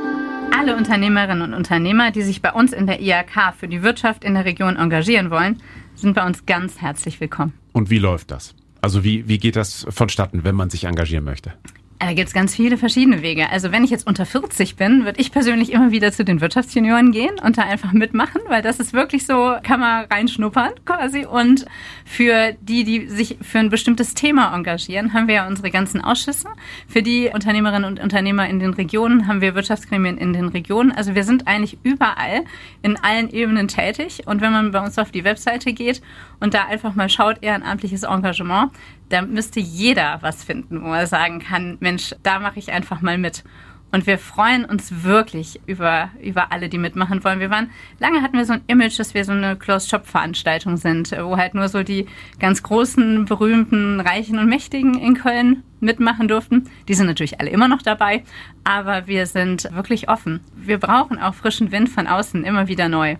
Alle 0.57 0.77
Unternehmerinnen 0.77 1.41
und 1.41 1.53
Unternehmer, 1.53 2.11
die 2.11 2.21
sich 2.21 2.41
bei 2.41 2.53
uns 2.53 2.71
in 2.71 2.87
der 2.87 3.01
IHK 3.01 3.55
für 3.59 3.67
die 3.67 3.83
Wirtschaft 3.83 4.23
in 4.23 4.35
der 4.35 4.45
Region 4.45 4.77
engagieren 4.77 5.29
wollen, 5.31 5.61
sind 5.95 6.13
bei 6.13 6.25
uns 6.25 6.45
ganz 6.45 6.79
herzlich 6.79 7.19
willkommen. 7.19 7.53
Und 7.75 7.89
wie 7.89 7.97
läuft 7.99 8.31
das? 8.31 8.55
Also 8.79 9.03
wie, 9.03 9.27
wie 9.27 9.37
geht 9.37 9.57
das 9.57 9.85
vonstatten, 9.89 10.45
wenn 10.45 10.55
man 10.55 10.69
sich 10.69 10.85
engagieren 10.85 11.25
möchte? 11.25 11.55
Da 11.97 12.13
gibt 12.13 12.27
es 12.27 12.33
ganz 12.33 12.53
viele 12.53 12.77
verschiedene 12.77 13.21
Wege. 13.21 13.49
Also 13.49 13.71
wenn 13.71 13.83
ich 13.83 13.89
jetzt 13.89 14.05
unter 14.05 14.25
40 14.25 14.75
bin, 14.75 15.05
würde 15.05 15.19
ich 15.19 15.31
persönlich 15.31 15.71
immer 15.71 15.91
wieder 15.91 16.11
zu 16.11 16.25
den 16.25 16.41
Wirtschaftsjunioren 16.41 17.11
gehen 17.11 17.39
und 17.41 17.57
da 17.57 17.63
einfach 17.63 17.93
mitmachen, 17.93 18.41
weil 18.47 18.61
das 18.61 18.79
ist 18.79 18.93
wirklich 18.93 19.25
so, 19.25 19.55
kann 19.63 19.79
man 19.79 20.05
reinschnuppern 20.05 20.73
quasi. 20.85 21.25
Und 21.25 21.65
für 22.03 22.53
die, 22.59 22.83
die 22.83 23.07
sich 23.07 23.37
für 23.41 23.59
ein 23.59 23.69
bestimmtes 23.69 24.13
Thema 24.13 24.53
engagieren, 24.53 25.13
haben 25.13 25.27
wir 25.27 25.35
ja 25.35 25.47
unsere 25.47 25.71
ganzen 25.71 26.01
Ausschüsse. 26.01 26.49
Für 26.87 27.01
die 27.01 27.31
Unternehmerinnen 27.33 27.85
und 27.85 28.01
Unternehmer 28.01 28.47
in 28.49 28.59
den 28.59 28.73
Regionen 28.73 29.27
haben 29.27 29.39
wir 29.39 29.55
Wirtschaftsgremien 29.55 30.17
in 30.17 30.33
den 30.33 30.49
Regionen. 30.49 30.91
Also 30.91 31.15
wir 31.15 31.23
sind 31.23 31.47
eigentlich 31.47 31.77
überall 31.83 32.43
in 32.81 32.97
allen 32.97 33.29
Ebenen 33.29 33.69
tätig. 33.69 34.23
Und 34.27 34.41
wenn 34.41 34.51
man 34.51 34.71
bei 34.71 34.83
uns 34.83 34.99
auf 34.99 35.11
die 35.11 35.23
Webseite 35.23 35.71
geht 35.71 36.01
und 36.41 36.53
da 36.53 36.65
einfach 36.65 36.93
mal 36.93 37.07
schaut, 37.07 37.41
ehrenamtliches 37.41 38.03
Engagement, 38.03 38.71
da 39.09 39.21
müsste 39.21 39.59
jeder 39.59 40.19
was 40.21 40.43
finden, 40.43 40.83
wo 40.83 40.93
er 40.93 41.07
sagen 41.07 41.39
kann, 41.39 41.77
Mensch, 41.79 42.15
da 42.23 42.39
mache 42.39 42.59
ich 42.59 42.71
einfach 42.71 43.01
mal 43.01 43.17
mit. 43.17 43.43
Und 43.91 44.07
wir 44.07 44.17
freuen 44.17 44.65
uns 44.65 45.03
wirklich 45.03 45.61
über, 45.67 46.09
über 46.21 46.51
alle, 46.51 46.67
die 46.67 46.77
mitmachen 46.77 47.23
wollen. 47.23 47.39
Wir 47.39 47.49
waren, 47.49 47.71
lange 47.99 48.21
hatten 48.21 48.37
wir 48.37 48.43
so 48.43 48.51
ein 48.51 48.63
Image, 48.67 48.99
dass 48.99 49.13
wir 49.13 49.23
so 49.23 49.31
eine 49.31 49.55
Closed-Shop-Veranstaltung 49.55 50.75
sind, 50.75 51.11
wo 51.11 51.37
halt 51.37 51.53
nur 51.53 51.69
so 51.69 51.81
die 51.81 52.07
ganz 52.37 52.61
großen, 52.61 53.23
berühmten, 53.23 54.01
reichen 54.01 54.37
und 54.37 54.49
mächtigen 54.49 54.99
in 54.99 55.13
Köln 55.13 55.63
mitmachen 55.79 56.27
durften. 56.27 56.69
Die 56.89 56.93
sind 56.93 57.07
natürlich 57.07 57.39
alle 57.39 57.51
immer 57.51 57.69
noch 57.69 57.81
dabei, 57.81 58.25
aber 58.65 59.07
wir 59.07 59.27
sind 59.27 59.69
wirklich 59.73 60.09
offen. 60.09 60.41
Wir 60.55 60.77
brauchen 60.77 61.17
auch 61.17 61.35
frischen 61.35 61.71
Wind 61.71 61.87
von 61.87 62.07
außen 62.07 62.43
immer 62.43 62.67
wieder 62.67 62.89
neu. 62.89 63.15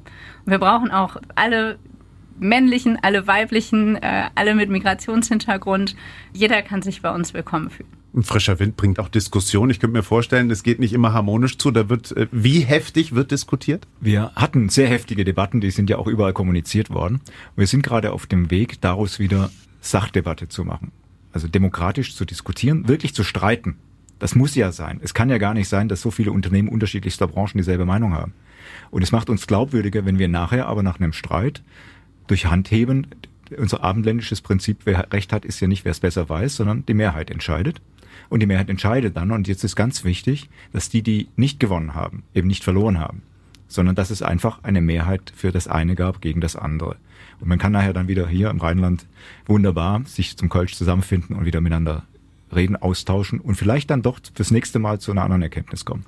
Wir 0.46 0.58
brauchen 0.58 0.92
auch 0.92 1.16
alle 1.36 1.80
männlichen, 2.40 2.98
alle 3.02 3.28
weiblichen, 3.28 3.96
äh, 3.96 4.30
alle 4.36 4.56
mit 4.56 4.70
Migrationshintergrund. 4.70 5.96
Jeder 6.34 6.62
kann 6.62 6.82
sich 6.82 7.02
bei 7.02 7.14
uns 7.14 7.34
willkommen 7.34 7.70
fühlen. 7.70 7.90
Ein 8.16 8.24
frischer 8.24 8.60
Wind 8.60 8.78
bringt 8.78 9.00
auch 9.00 9.10
Diskussion. 9.10 9.70
Ich 9.70 9.82
könnte 9.82 9.98
mir 9.98 10.04
vorstellen, 10.04 10.50
es 10.50 10.64
geht 10.64 10.80
nicht 10.80 10.94
immer 10.94 11.12
harmonisch 11.12 11.58
zu. 11.58 11.72
Da 11.72 11.90
wird, 11.90 12.16
äh, 12.16 12.28
wie 12.32 12.62
heftig 12.62 13.14
wird 13.14 13.32
diskutiert? 13.32 13.88
Wir 14.00 14.32
hatten 14.36 14.70
sehr 14.70 14.88
heftige 14.88 15.26
Debatten, 15.26 15.60
die 15.60 15.72
sind 15.72 15.90
ja 15.90 15.98
auch 15.98 16.08
überall 16.08 16.34
kommuniziert 16.34 16.90
worden. 16.90 17.20
Wir 17.58 17.68
sind 17.68 17.84
gerade 17.84 18.14
auf 18.14 18.26
dem 18.26 18.52
Weg, 18.52 18.80
daraus 18.80 19.20
wieder 19.20 19.50
Sachdebatte 19.82 20.48
zu 20.48 20.64
machen. 20.64 20.92
Also 21.34 21.50
demokratisch 21.50 22.16
zu 22.16 22.24
diskutieren, 22.24 22.88
wirklich 22.88 23.14
zu 23.14 23.26
streiten. 23.26 23.76
Das 24.20 24.34
muss 24.34 24.56
ja 24.56 24.72
sein. 24.72 25.02
Es 25.04 25.14
kann 25.14 25.30
ja 25.30 25.38
gar 25.38 25.54
nicht 25.54 25.68
sein, 25.68 25.90
dass 25.90 26.00
so 26.00 26.10
viele 26.10 26.32
Unternehmen 26.32 26.70
unterschiedlichster 26.70 27.28
Branchen 27.28 27.58
dieselbe 27.58 27.86
Meinung 27.86 28.14
haben. 28.14 28.34
Und 28.92 29.02
es 29.02 29.12
macht 29.12 29.30
uns 29.30 29.46
glaubwürdiger, 29.46 30.06
wenn 30.06 30.20
wir 30.20 30.30
nachher 30.30 30.68
aber 30.68 30.84
nach 30.84 31.00
einem 31.00 31.12
Streit 31.12 31.62
durch 32.28 32.46
Handheben, 32.46 33.08
unser 33.58 33.84
abendländisches 33.84 34.42
Prinzip, 34.42 34.80
wer 34.86 35.12
Recht 35.12 35.32
hat, 35.34 35.46
ist 35.46 35.60
ja 35.60 35.68
nicht, 35.68 35.86
wer 35.86 35.92
es 35.92 36.00
besser 36.00 36.28
weiß, 36.28 36.56
sondern 36.56 36.86
die 36.86 36.94
Mehrheit 36.94 37.30
entscheidet. 37.30 37.82
Und 38.30 38.40
die 38.40 38.48
Mehrheit 38.48 38.70
entscheidet 38.70 39.16
dann, 39.18 39.32
und 39.32 39.48
jetzt 39.48 39.64
ist 39.64 39.76
ganz 39.76 40.04
wichtig, 40.04 40.50
dass 40.74 40.90
die, 40.90 41.04
die 41.04 41.28
nicht 41.36 41.60
gewonnen 41.60 41.94
haben, 41.94 42.24
eben 42.34 42.48
nicht 42.48 42.64
verloren 42.64 43.00
haben, 43.00 43.22
sondern 43.68 43.96
dass 43.96 44.10
es 44.10 44.22
einfach 44.22 44.64
eine 44.64 44.82
Mehrheit 44.82 45.32
für 45.36 45.52
das 45.52 45.68
eine 45.68 45.96
gab 45.96 46.22
gegen 46.22 46.42
das 46.42 46.56
andere. 46.56 46.96
Und 47.40 47.50
man 47.50 47.60
kann 47.60 47.74
nachher 47.74 47.94
dann 47.94 48.08
wieder 48.08 48.28
hier 48.28 48.50
im 48.50 48.60
Rheinland 48.60 49.06
wunderbar 49.46 50.02
sich 50.06 50.38
zum 50.38 50.50
Kölsch 50.50 50.76
zusammenfinden 50.76 51.36
und 51.36 51.46
wieder 51.46 51.62
miteinander 51.62 52.04
reden, 52.54 52.76
austauschen 52.76 53.40
und 53.40 53.56
vielleicht 53.56 53.90
dann 53.90 54.02
doch 54.02 54.20
fürs 54.34 54.52
nächste 54.52 54.80
Mal 54.80 55.00
zu 55.00 55.12
einer 55.12 55.24
anderen 55.24 55.42
Erkenntnis 55.42 55.86
kommen. 55.86 56.06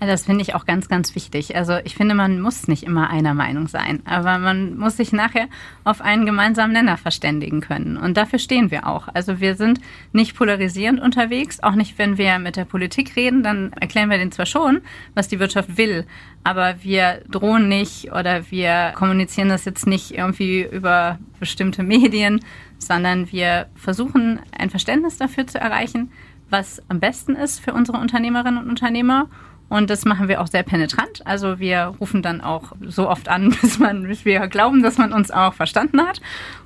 Das 0.00 0.26
finde 0.26 0.42
ich 0.42 0.54
auch 0.54 0.64
ganz, 0.64 0.88
ganz 0.88 1.16
wichtig. 1.16 1.56
Also 1.56 1.78
ich 1.82 1.96
finde, 1.96 2.14
man 2.14 2.40
muss 2.40 2.68
nicht 2.68 2.84
immer 2.84 3.10
einer 3.10 3.34
Meinung 3.34 3.66
sein, 3.66 4.00
aber 4.04 4.38
man 4.38 4.78
muss 4.78 4.96
sich 4.96 5.12
nachher 5.12 5.48
auf 5.82 6.00
einen 6.00 6.24
gemeinsamen 6.24 6.72
Nenner 6.72 6.96
verständigen 6.96 7.60
können. 7.60 7.96
Und 7.96 8.16
dafür 8.16 8.38
stehen 8.38 8.70
wir 8.70 8.86
auch. 8.86 9.08
Also 9.12 9.40
wir 9.40 9.56
sind 9.56 9.80
nicht 10.12 10.36
polarisierend 10.36 11.00
unterwegs, 11.00 11.60
auch 11.60 11.74
nicht, 11.74 11.98
wenn 11.98 12.16
wir 12.16 12.38
mit 12.38 12.54
der 12.54 12.64
Politik 12.64 13.16
reden, 13.16 13.42
dann 13.42 13.72
erklären 13.72 14.08
wir 14.08 14.18
denen 14.18 14.30
zwar 14.30 14.46
schon, 14.46 14.82
was 15.14 15.26
die 15.26 15.40
Wirtschaft 15.40 15.76
will, 15.76 16.06
aber 16.44 16.76
wir 16.82 17.22
drohen 17.28 17.68
nicht 17.68 18.12
oder 18.12 18.50
wir 18.50 18.92
kommunizieren 18.94 19.48
das 19.48 19.64
jetzt 19.64 19.86
nicht 19.86 20.12
irgendwie 20.12 20.62
über 20.62 21.18
bestimmte 21.40 21.82
Medien, 21.82 22.40
sondern 22.78 23.32
wir 23.32 23.66
versuchen 23.74 24.38
ein 24.56 24.70
Verständnis 24.70 25.16
dafür 25.16 25.46
zu 25.48 25.60
erreichen, 25.60 26.12
was 26.50 26.82
am 26.88 27.00
besten 27.00 27.34
ist 27.34 27.60
für 27.60 27.72
unsere 27.72 27.98
Unternehmerinnen 27.98 28.62
und 28.62 28.70
Unternehmer. 28.70 29.28
Und 29.68 29.90
das 29.90 30.04
machen 30.04 30.28
wir 30.28 30.40
auch 30.40 30.46
sehr 30.46 30.62
penetrant. 30.62 31.26
Also 31.26 31.58
wir 31.58 31.94
rufen 32.00 32.22
dann 32.22 32.40
auch 32.40 32.72
so 32.86 33.08
oft 33.08 33.28
an, 33.28 33.54
bis, 33.60 33.78
man, 33.78 34.04
bis 34.04 34.24
wir 34.24 34.46
glauben, 34.48 34.82
dass 34.82 34.98
man 34.98 35.12
uns 35.12 35.30
auch 35.30 35.54
verstanden 35.54 36.00
hat. 36.00 36.20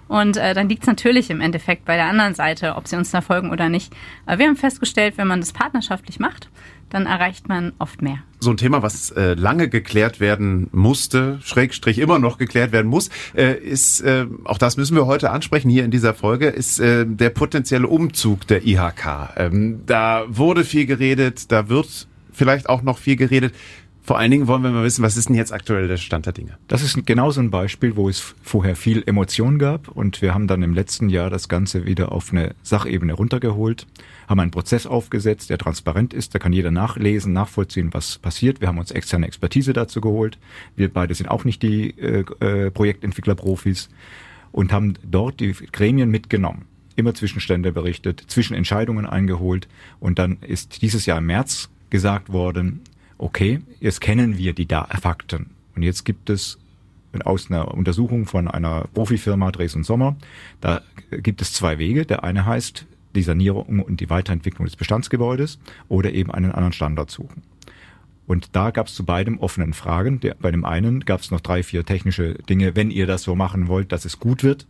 Und 0.08 0.36
äh, 0.36 0.52
dann 0.52 0.68
liegt 0.68 0.82
es 0.82 0.86
natürlich 0.86 1.30
im 1.30 1.40
Endeffekt 1.40 1.84
bei 1.84 1.96
der 1.96 2.06
anderen 2.06 2.34
Seite, 2.34 2.76
ob 2.76 2.86
sie 2.86 2.96
uns 2.96 3.10
da 3.10 3.22
folgen 3.22 3.50
oder 3.50 3.68
nicht. 3.68 3.94
Aber 4.26 4.38
wir 4.38 4.46
haben 4.46 4.56
festgestellt, 4.56 5.14
wenn 5.16 5.26
man 5.26 5.40
das 5.40 5.52
partnerschaftlich 5.52 6.20
macht, 6.20 6.50
dann 6.90 7.06
erreicht 7.06 7.48
man 7.48 7.72
oft 7.78 8.02
mehr. 8.02 8.18
So 8.40 8.50
ein 8.50 8.58
Thema, 8.58 8.82
was 8.82 9.10
äh, 9.12 9.32
lange 9.32 9.68
geklärt 9.68 10.20
werden 10.20 10.68
musste, 10.72 11.38
Schrägstrich 11.42 11.98
immer 11.98 12.18
noch 12.18 12.36
geklärt 12.36 12.72
werden 12.72 12.88
muss, 12.88 13.08
äh, 13.34 13.54
ist, 13.54 14.02
äh, 14.02 14.26
auch 14.44 14.58
das 14.58 14.76
müssen 14.76 14.94
wir 14.96 15.06
heute 15.06 15.30
ansprechen 15.30 15.70
hier 15.70 15.84
in 15.84 15.90
dieser 15.90 16.12
Folge, 16.12 16.48
ist 16.48 16.78
äh, 16.80 17.06
der 17.06 17.30
potenzielle 17.30 17.86
Umzug 17.86 18.46
der 18.46 18.66
IHK. 18.66 19.30
Ähm, 19.36 19.80
da 19.86 20.24
wurde 20.28 20.64
viel 20.64 20.84
geredet, 20.84 21.50
da 21.50 21.70
wird 21.70 22.08
vielleicht 22.32 22.68
auch 22.68 22.82
noch 22.82 22.98
viel 22.98 23.16
geredet. 23.16 23.54
Vor 24.04 24.18
allen 24.18 24.32
Dingen 24.32 24.48
wollen 24.48 24.62
wir 24.64 24.70
mal 24.70 24.82
wissen, 24.82 25.04
was 25.04 25.16
ist 25.16 25.28
denn 25.28 25.36
jetzt 25.36 25.52
aktuell 25.52 25.86
der 25.86 25.96
Stand 25.96 26.26
der 26.26 26.32
Dinge? 26.32 26.58
Das 26.66 26.82
ist 26.82 27.06
genau 27.06 27.30
so 27.30 27.40
ein 27.40 27.52
Beispiel, 27.52 27.94
wo 27.94 28.08
es 28.08 28.34
vorher 28.42 28.74
viel 28.74 29.04
Emotion 29.06 29.60
gab 29.60 29.86
und 29.86 30.22
wir 30.22 30.34
haben 30.34 30.48
dann 30.48 30.64
im 30.64 30.74
letzten 30.74 31.08
Jahr 31.08 31.30
das 31.30 31.48
Ganze 31.48 31.86
wieder 31.86 32.10
auf 32.10 32.32
eine 32.32 32.56
Sachebene 32.64 33.12
runtergeholt, 33.12 33.86
haben 34.28 34.40
einen 34.40 34.50
Prozess 34.50 34.88
aufgesetzt, 34.88 35.50
der 35.50 35.58
transparent 35.58 36.14
ist, 36.14 36.34
da 36.34 36.40
kann 36.40 36.52
jeder 36.52 36.72
nachlesen, 36.72 37.32
nachvollziehen, 37.32 37.94
was 37.94 38.18
passiert. 38.18 38.60
Wir 38.60 38.66
haben 38.66 38.78
uns 38.78 38.90
externe 38.90 39.28
Expertise 39.28 39.72
dazu 39.72 40.00
geholt. 40.00 40.36
Wir 40.74 40.92
beide 40.92 41.14
sind 41.14 41.28
auch 41.28 41.44
nicht 41.44 41.62
die 41.62 41.96
äh, 41.96 42.24
äh, 42.40 42.72
Projektentwickler-Profis 42.72 43.88
und 44.50 44.72
haben 44.72 44.94
dort 45.08 45.38
die 45.38 45.52
Gremien 45.52 46.10
mitgenommen 46.10 46.64
immer 46.94 47.14
Zwischenstände 47.14 47.72
berichtet, 47.72 48.22
Zwischenentscheidungen 48.26 49.06
eingeholt 49.06 49.66
und 49.98 50.18
dann 50.18 50.38
ist 50.42 50.82
dieses 50.82 51.06
Jahr 51.06 51.18
im 51.18 51.26
März 51.26 51.70
gesagt 51.92 52.32
worden, 52.32 52.80
okay, 53.18 53.60
jetzt 53.78 54.00
kennen 54.00 54.38
wir 54.38 54.54
die 54.54 54.66
da 54.66 54.86
Fakten. 55.00 55.50
Und 55.76 55.82
jetzt 55.82 56.04
gibt 56.04 56.30
es 56.30 56.58
aus 57.24 57.50
einer 57.50 57.72
Untersuchung 57.74 58.24
von 58.24 58.48
einer 58.48 58.88
Profifirma 58.94 59.52
Dresden 59.52 59.84
Sommer, 59.84 60.16
da 60.62 60.80
gibt 61.10 61.42
es 61.42 61.52
zwei 61.52 61.78
Wege. 61.78 62.06
Der 62.06 62.24
eine 62.24 62.46
heißt 62.46 62.86
die 63.14 63.22
Sanierung 63.22 63.80
und 63.80 64.00
die 64.00 64.08
Weiterentwicklung 64.08 64.64
des 64.64 64.76
Bestandsgebäudes 64.76 65.58
oder 65.90 66.12
eben 66.14 66.30
einen 66.30 66.50
anderen 66.50 66.72
Standort 66.72 67.10
suchen. 67.10 67.42
Und 68.26 68.56
da 68.56 68.70
gab 68.70 68.86
es 68.86 68.94
zu 68.94 69.04
beidem 69.04 69.38
offenen 69.38 69.74
Fragen. 69.74 70.18
Der, 70.20 70.34
bei 70.40 70.50
dem 70.50 70.64
einen 70.64 71.00
gab 71.00 71.20
es 71.20 71.30
noch 71.30 71.40
drei, 71.40 71.62
vier 71.62 71.84
technische 71.84 72.34
Dinge. 72.48 72.74
Wenn 72.74 72.90
ihr 72.90 73.06
das 73.06 73.22
so 73.22 73.34
machen 73.34 73.68
wollt, 73.68 73.92
dass 73.92 74.06
es 74.06 74.18
gut 74.18 74.42
wird, 74.42 74.66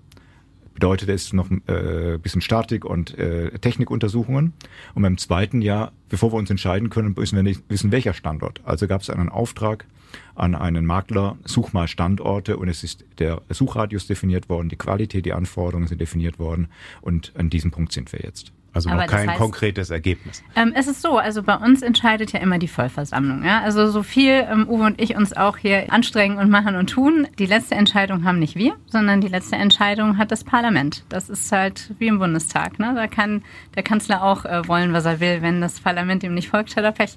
bedeutet 0.74 1.08
es 1.08 1.32
noch 1.32 1.50
äh, 1.50 2.18
bisschen 2.18 2.40
Statik 2.40 2.84
und 2.84 3.18
äh, 3.18 3.50
Technikuntersuchungen. 3.58 4.52
Und 4.94 5.02
beim 5.02 5.18
zweiten 5.18 5.62
Jahr, 5.62 5.92
bevor 6.08 6.32
wir 6.32 6.36
uns 6.36 6.50
entscheiden 6.50 6.90
können, 6.90 7.14
müssen 7.16 7.36
wir 7.36 7.42
nicht 7.42 7.62
wissen, 7.68 7.92
welcher 7.92 8.14
Standort. 8.14 8.60
Also 8.64 8.86
gab 8.86 9.02
es 9.02 9.10
einen 9.10 9.28
Auftrag 9.28 9.86
an 10.34 10.54
einen 10.54 10.84
Makler, 10.84 11.36
such 11.44 11.72
mal 11.72 11.88
Standorte 11.88 12.56
und 12.56 12.68
es 12.68 12.84
ist 12.84 13.04
der 13.18 13.42
Suchradius 13.48 14.06
definiert 14.06 14.48
worden, 14.48 14.68
die 14.68 14.76
Qualität, 14.76 15.24
die 15.24 15.32
Anforderungen 15.32 15.88
sind 15.88 16.00
definiert 16.00 16.38
worden 16.38 16.68
und 17.00 17.32
an 17.36 17.50
diesem 17.50 17.70
Punkt 17.70 17.92
sind 17.92 18.12
wir 18.12 18.20
jetzt. 18.20 18.52
Also 18.74 18.88
noch 18.88 19.06
kein 19.06 19.28
heißt, 19.28 19.38
konkretes 19.38 19.90
Ergebnis. 19.90 20.42
Ähm, 20.56 20.72
es 20.74 20.86
ist 20.86 21.02
so, 21.02 21.18
also 21.18 21.42
bei 21.42 21.56
uns 21.56 21.82
entscheidet 21.82 22.32
ja 22.32 22.40
immer 22.40 22.58
die 22.58 22.68
Vollversammlung. 22.68 23.44
Ja? 23.44 23.60
Also 23.60 23.90
so 23.90 24.02
viel 24.02 24.46
ähm, 24.50 24.66
Uwe 24.68 24.84
und 24.84 25.00
ich 25.00 25.14
uns 25.14 25.36
auch 25.36 25.58
hier 25.58 25.92
anstrengen 25.92 26.38
und 26.38 26.48
machen 26.50 26.76
und 26.76 26.88
tun, 26.88 27.28
die 27.38 27.46
letzte 27.46 27.74
Entscheidung 27.74 28.24
haben 28.24 28.38
nicht 28.38 28.56
wir, 28.56 28.74
sondern 28.86 29.20
die 29.20 29.28
letzte 29.28 29.56
Entscheidung 29.56 30.16
hat 30.16 30.32
das 30.32 30.42
Parlament. 30.44 31.04
Das 31.10 31.28
ist 31.28 31.52
halt 31.52 31.94
wie 31.98 32.06
im 32.06 32.18
Bundestag. 32.18 32.78
Ne? 32.78 32.92
Da 32.94 33.06
kann 33.06 33.42
der 33.74 33.82
Kanzler 33.82 34.22
auch 34.22 34.46
äh, 34.46 34.66
wollen, 34.66 34.94
was 34.94 35.04
er 35.04 35.20
will. 35.20 35.42
Wenn 35.42 35.60
das 35.60 35.80
Parlament 35.80 36.22
ihm 36.22 36.34
nicht 36.34 36.48
folgt, 36.48 36.74
hat 36.76 36.84
er 36.84 36.92
Pech. 36.92 37.16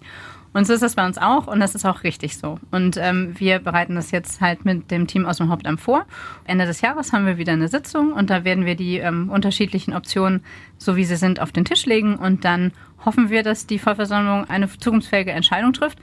Und 0.56 0.66
so 0.66 0.72
ist 0.72 0.82
das 0.82 0.96
bei 0.96 1.06
uns 1.06 1.18
auch 1.18 1.48
und 1.48 1.60
das 1.60 1.76
ist 1.76 1.84
auch 1.84 2.04
richtig 2.04 2.38
so. 2.38 2.58
Und 2.72 2.96
ähm, 2.96 3.36
wir 3.38 3.60
bereiten 3.60 3.96
das 3.96 4.12
jetzt 4.12 4.40
halt 4.40 4.64
mit 4.64 4.90
dem 4.90 5.06
Team 5.06 5.26
aus 5.26 5.36
dem 5.36 5.50
Hauptamt 5.50 5.82
vor. 5.82 6.06
Ende 6.46 6.66
des 6.66 6.80
Jahres 6.80 7.12
haben 7.12 7.26
wir 7.26 7.38
wieder 7.38 7.52
eine 7.52 7.68
Sitzung 7.68 8.14
und 8.14 8.30
da 8.30 8.46
werden 8.46 8.66
wir 8.66 8.76
die 8.76 9.00
ähm, 9.00 9.30
unterschiedlichen 9.30 9.94
Optionen, 9.94 10.46
so 10.78 10.96
wie 10.96 11.04
sie 11.04 11.18
sind, 11.18 11.42
auf 11.42 11.52
den 11.52 11.66
Tisch 11.66 11.86
legen 11.86 12.16
und 12.16 12.46
dann 12.46 12.72
hoffen 13.04 13.30
wir, 13.30 13.44
dass 13.44 13.68
die 13.68 13.80
Vollversammlung 13.80 14.50
eine 14.50 14.70
zukunftsfähige 14.70 15.34
Entscheidung 15.34 15.74
trifft. 15.74 16.00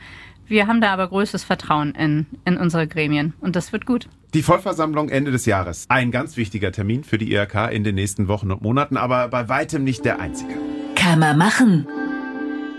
Wir 0.46 0.66
haben 0.66 0.82
da 0.82 0.92
aber 0.92 1.08
größtes 1.08 1.44
Vertrauen 1.44 1.94
in, 1.94 2.26
in 2.44 2.58
unsere 2.58 2.86
Gremien 2.86 3.32
und 3.40 3.56
das 3.56 3.72
wird 3.72 3.86
gut. 3.86 4.10
Die 4.34 4.42
Vollversammlung 4.42 5.08
Ende 5.08 5.30
des 5.30 5.46
Jahres. 5.46 5.86
Ein 5.88 6.10
ganz 6.10 6.36
wichtiger 6.36 6.72
Termin 6.72 7.04
für 7.04 7.16
die 7.16 7.32
IHK 7.32 7.72
in 7.72 7.84
den 7.84 7.94
nächsten 7.94 8.28
Wochen 8.28 8.50
und 8.50 8.60
Monaten, 8.60 8.98
aber 8.98 9.28
bei 9.28 9.48
weitem 9.48 9.82
nicht 9.82 10.04
der 10.04 10.20
einzige. 10.20 10.52
Kann 10.94 11.20
man 11.20 11.38
machen. 11.38 11.86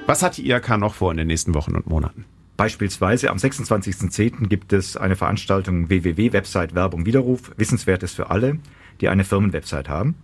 Was 0.06 0.22
hat 0.22 0.36
die 0.36 0.50
IHK 0.50 0.78
noch 0.78 0.96
vor 0.96 1.12
in 1.12 1.18
den 1.18 1.28
nächsten 1.28 1.54
Wochen 1.54 1.76
und 1.78 1.88
Monaten? 1.88 2.26
Beispielsweise 2.58 3.30
am 3.30 3.38
26.10. 3.38 4.48
gibt 4.48 4.74
es 4.74 4.98
eine 4.98 5.16
Veranstaltung 5.16 5.88
www.website 5.88 6.76
Werbung 6.76 7.06
Widerruf, 7.06 7.54
Wissenswertes 7.56 8.12
für 8.12 8.30
alle, 8.30 8.60
die 9.00 9.08
eine 9.08 9.24
Firmenwebsite 9.24 9.89
haben. 9.89 10.16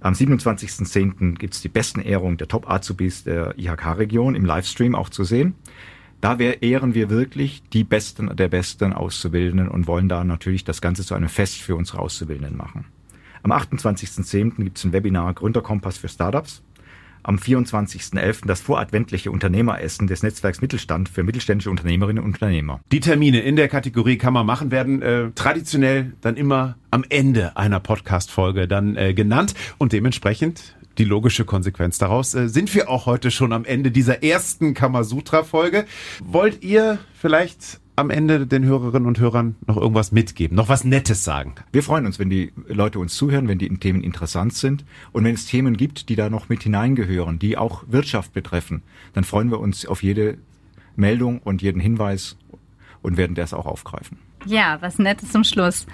Am 0.00 0.14
27.10. 0.14 1.36
gibt 1.36 1.52
es 1.52 1.60
die 1.60 1.68
besten 1.68 2.00
Ehrung 2.00 2.38
der 2.38 2.48
Top-Azubis 2.48 3.24
der 3.24 3.58
IHK-Region 3.58 4.34
im 4.34 4.46
Livestream 4.46 4.94
auch 4.94 5.10
zu 5.10 5.24
sehen. 5.24 5.54
Da 6.22 6.38
ehren 6.38 6.94
wir 6.94 7.10
wirklich 7.10 7.62
die 7.74 7.84
Besten 7.84 8.34
der 8.34 8.48
Besten 8.48 8.94
Auszubildenden 8.94 9.68
und 9.68 9.86
wollen 9.86 10.08
da 10.08 10.24
natürlich 10.24 10.64
das 10.64 10.80
Ganze 10.80 11.04
zu 11.04 11.14
einem 11.14 11.28
Fest 11.28 11.60
für 11.60 11.76
unsere 11.76 11.98
Auszubildenden 11.98 12.56
machen. 12.56 12.86
Am 13.42 13.52
28.10. 13.52 14.56
gibt 14.64 14.78
es 14.78 14.84
ein 14.84 14.94
Webinar 14.94 15.34
Gründerkompass 15.34 15.98
für 15.98 16.08
Startups 16.08 16.62
am 17.26 17.36
24.11. 17.36 18.46
das 18.46 18.60
voradventliche 18.60 19.30
Unternehmeressen 19.30 20.06
des 20.06 20.22
Netzwerks 20.22 20.60
Mittelstand 20.60 21.08
für 21.08 21.24
mittelständische 21.24 21.70
Unternehmerinnen 21.70 22.22
und 22.22 22.36
Unternehmer. 22.36 22.80
Die 22.92 23.00
Termine 23.00 23.40
in 23.40 23.56
der 23.56 23.68
Kategorie 23.68 24.16
kann 24.16 24.32
man 24.32 24.46
machen 24.46 24.70
werden 24.70 25.02
äh, 25.02 25.30
traditionell 25.34 26.12
dann 26.20 26.36
immer 26.36 26.76
am 26.90 27.04
Ende 27.08 27.56
einer 27.56 27.80
Podcast-Folge 27.80 28.68
dann 28.68 28.96
äh, 28.96 29.12
genannt 29.12 29.54
und 29.78 29.92
dementsprechend 29.92 30.75
die 30.98 31.04
logische 31.04 31.44
Konsequenz 31.44 31.98
daraus 31.98 32.34
äh, 32.34 32.48
sind 32.48 32.74
wir 32.74 32.88
auch 32.88 33.06
heute 33.06 33.30
schon 33.30 33.52
am 33.52 33.64
Ende 33.64 33.90
dieser 33.90 34.22
ersten 34.22 34.74
Kamasutra-Folge. 34.74 35.84
Wollt 36.24 36.62
ihr 36.62 36.98
vielleicht 37.14 37.80
am 37.96 38.10
Ende 38.10 38.46
den 38.46 38.64
Hörerinnen 38.64 39.06
und 39.06 39.18
Hörern 39.18 39.56
noch 39.66 39.76
irgendwas 39.76 40.12
mitgeben, 40.12 40.56
noch 40.56 40.68
was 40.68 40.84
Nettes 40.84 41.24
sagen? 41.24 41.54
Wir 41.72 41.82
freuen 41.82 42.06
uns, 42.06 42.18
wenn 42.18 42.30
die 42.30 42.52
Leute 42.68 42.98
uns 42.98 43.16
zuhören, 43.16 43.48
wenn 43.48 43.58
die 43.58 43.68
Themen 43.78 44.02
interessant 44.02 44.54
sind 44.54 44.84
und 45.12 45.24
wenn 45.24 45.34
es 45.34 45.46
Themen 45.46 45.76
gibt, 45.76 46.08
die 46.08 46.16
da 46.16 46.28
noch 46.28 46.48
mit 46.48 46.62
hineingehören, 46.62 47.38
die 47.38 47.56
auch 47.56 47.84
Wirtschaft 47.88 48.32
betreffen, 48.32 48.82
dann 49.14 49.24
freuen 49.24 49.50
wir 49.50 49.60
uns 49.60 49.86
auf 49.86 50.02
jede 50.02 50.38
Meldung 50.94 51.40
und 51.40 51.62
jeden 51.62 51.80
Hinweis 51.80 52.36
und 53.02 53.16
werden 53.16 53.34
das 53.34 53.54
auch 53.54 53.66
aufgreifen. 53.66 54.18
Ja, 54.46 54.78
was 54.80 54.98
Nettes 54.98 55.32
zum 55.32 55.44
Schluss. 55.44 55.86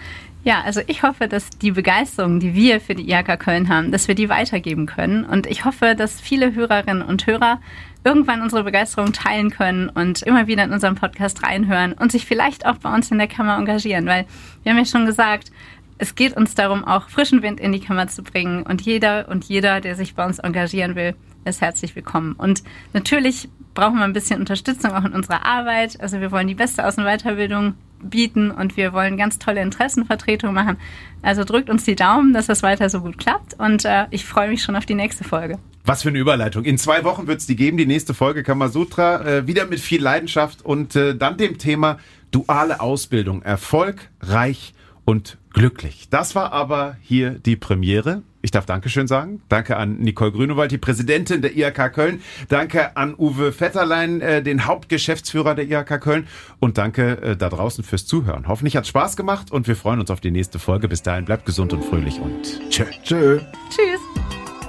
Ja, 0.45 0.61
also 0.63 0.81
ich 0.89 1.03
hoffe, 1.03 1.29
dass 1.29 1.51
die 1.51 1.71
Begeisterung, 1.71 2.41
die 2.41 2.55
wir 2.55 2.81
für 2.81 2.95
die 2.95 3.09
IHK 3.09 3.39
Köln 3.39 3.69
haben, 3.69 3.93
dass 3.93 4.09
wir 4.09 4.15
die 4.15 4.29
weitergeben 4.29 4.87
können. 4.87 5.25
Und 5.25 5.47
ich 5.47 5.65
hoffe, 5.65 5.95
dass 5.97 6.21
viele 6.21 6.55
Hörerinnen 6.55 7.03
und 7.03 7.27
Hörer 7.27 7.61
irgendwann 8.05 8.43
unsere 8.43 8.65
Begeisterung 8.65 9.13
teilen 9.13 9.51
können 9.51 9.89
und 9.89 10.23
immer 10.23 10.49
wieder 10.49 10.65
in 10.65 10.73
unseren 10.73 10.97
Podcast 10.97 11.45
reinhören 11.45 11.93
und 11.93 12.11
sich 12.11 12.27
vielleicht 12.27 12.67
auch 12.67 12.77
bei 12.79 12.93
uns 12.93 13.11
in 13.11 13.19
der 13.19 13.29
Kammer 13.29 13.57
engagieren, 13.57 14.07
weil 14.07 14.27
wir 14.65 14.73
haben 14.73 14.79
ja 14.79 14.85
schon 14.85 15.07
gesagt, 15.07 15.53
es 15.99 16.17
geht 16.17 16.37
uns 16.37 16.57
darum, 16.57 16.85
auch 16.85 17.09
frischen 17.09 17.43
Wind 17.43 17.61
in 17.61 17.71
die 17.71 17.79
Kammer 17.79 18.09
zu 18.09 18.25
bringen 18.25 18.65
und 18.65 18.83
jeder 18.83 19.29
und 19.29 19.45
jeder, 19.45 19.81
der 19.81 19.95
sich 19.95 20.17
bei 20.17 20.27
uns 20.27 20.41
engagieren 20.41 20.97
will, 20.97 21.15
ist 21.45 21.61
herzlich 21.61 21.95
willkommen. 21.95 22.33
Und 22.33 22.65
natürlich 22.93 23.49
brauchen 23.75 23.99
wir 23.99 24.05
ein 24.05 24.13
bisschen 24.13 24.41
Unterstützung 24.41 24.93
auch 24.93 25.05
in 25.05 25.13
unserer 25.13 25.47
Arbeit. 25.47 26.01
Also 26.01 26.21
wir 26.21 26.33
wollen 26.33 26.49
die 26.49 26.57
beste 26.57 26.85
Außen- 26.85 26.99
und 26.99 27.05
Weiterbildung 27.05 27.75
bieten 28.03 28.51
und 28.51 28.77
wir 28.77 28.93
wollen 28.93 29.17
ganz 29.17 29.39
tolle 29.39 29.63
Interessenvertretungen 29.63 30.55
machen. 30.55 30.77
Also 31.23 31.45
drückt 31.45 31.71
uns 31.71 31.85
die 31.85 31.95
Daumen, 31.95 32.33
dass 32.33 32.47
das 32.47 32.63
weiter 32.63 32.89
so 32.89 33.01
gut 33.01 33.19
klappt 33.19 33.55
und 33.59 33.85
äh, 33.85 34.07
ich 34.11 34.25
freue 34.25 34.49
mich 34.49 34.63
schon 34.63 34.77
auf 34.77 34.87
die 34.87 34.95
nächste 34.95 35.25
Folge. 35.25 35.59
Was 35.85 36.03
für 36.03 36.11
eine 36.11 36.19
Überleitung. 36.19 36.65
In 36.65 36.79
zwei 36.79 37.03
Wochen 37.05 37.27
wird 37.27 37.41
es 37.41 37.47
die 37.47 37.57
geben, 37.57 37.77
die 37.77 37.87
nächste 37.87 38.15
Folge 38.15 38.43
Kamasutra, 38.43 39.25
äh, 39.25 39.47
wieder 39.47 39.67
mit 39.67 39.81
viel 39.81 40.03
Leidenschaft 40.03 40.65
und 40.65 40.95
äh, 40.95 41.17
dann 41.17 41.37
dem 41.37 41.59
Thema 41.59 41.99
duale 42.31 42.81
Ausbildung, 42.81 43.43
Erfolg, 43.43 44.09
reich 44.21 44.75
und 45.05 45.39
glücklich. 45.53 46.09
Das 46.11 46.35
war 46.35 46.53
aber 46.53 46.97
hier 47.01 47.31
die 47.31 47.57
Premiere. 47.57 48.23
Ich 48.43 48.51
darf 48.51 48.67
Dankeschön 48.67 49.07
sagen. 49.07 49.41
Danke 49.49 49.77
an 49.77 49.99
Nicole 49.99 50.33
Grünewald, 50.33 50.73
die 50.73 50.79
Präsidentin 50.79 51.43
der 51.43 51.57
IHK 51.57 51.93
Köln. 51.93 52.23
Danke 52.49 52.97
an 52.97 53.15
Uwe 53.17 53.53
Vetterlein, 53.53 54.21
äh, 54.21 54.43
den 54.43 54.67
Hauptgeschäftsführer 54.67 55.55
der 55.55 55.71
IHK 55.71 56.01
Köln. 56.01 56.27
Und 56.59 56.77
danke 56.77 57.23
äh, 57.23 57.37
da 57.37 57.49
draußen 57.49 57.85
fürs 57.85 58.05
Zuhören. 58.05 58.49
Hoffentlich 58.49 58.77
hat 58.77 58.87
Spaß 58.87 59.17
gemacht 59.17 59.53
und 59.53 59.69
wir 59.69 59.77
freuen 59.77 60.01
uns 60.01 60.11
auf 60.11 60.21
die 60.21 60.33
nächste 60.33 60.59
Folge. 60.59 60.89
Bis 60.89 61.03
dahin 61.03 61.25
bleibt 61.25 61.47
gesund 61.47 61.73
und 61.73 61.85
fröhlich 61.85 62.21
und 62.21 62.71
tschö. 62.71 62.85
Tschö. 63.05 63.39
Tschüss. 63.71 64.01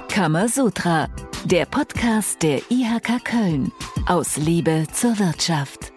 Kamasutra, 0.08 1.08
der 1.44 1.66
Podcast 1.66 2.42
der 2.44 2.58
IHK 2.70 3.24
Köln. 3.24 3.72
Aus 4.06 4.36
Liebe 4.36 4.86
zur 4.92 5.18
Wirtschaft. 5.18 5.93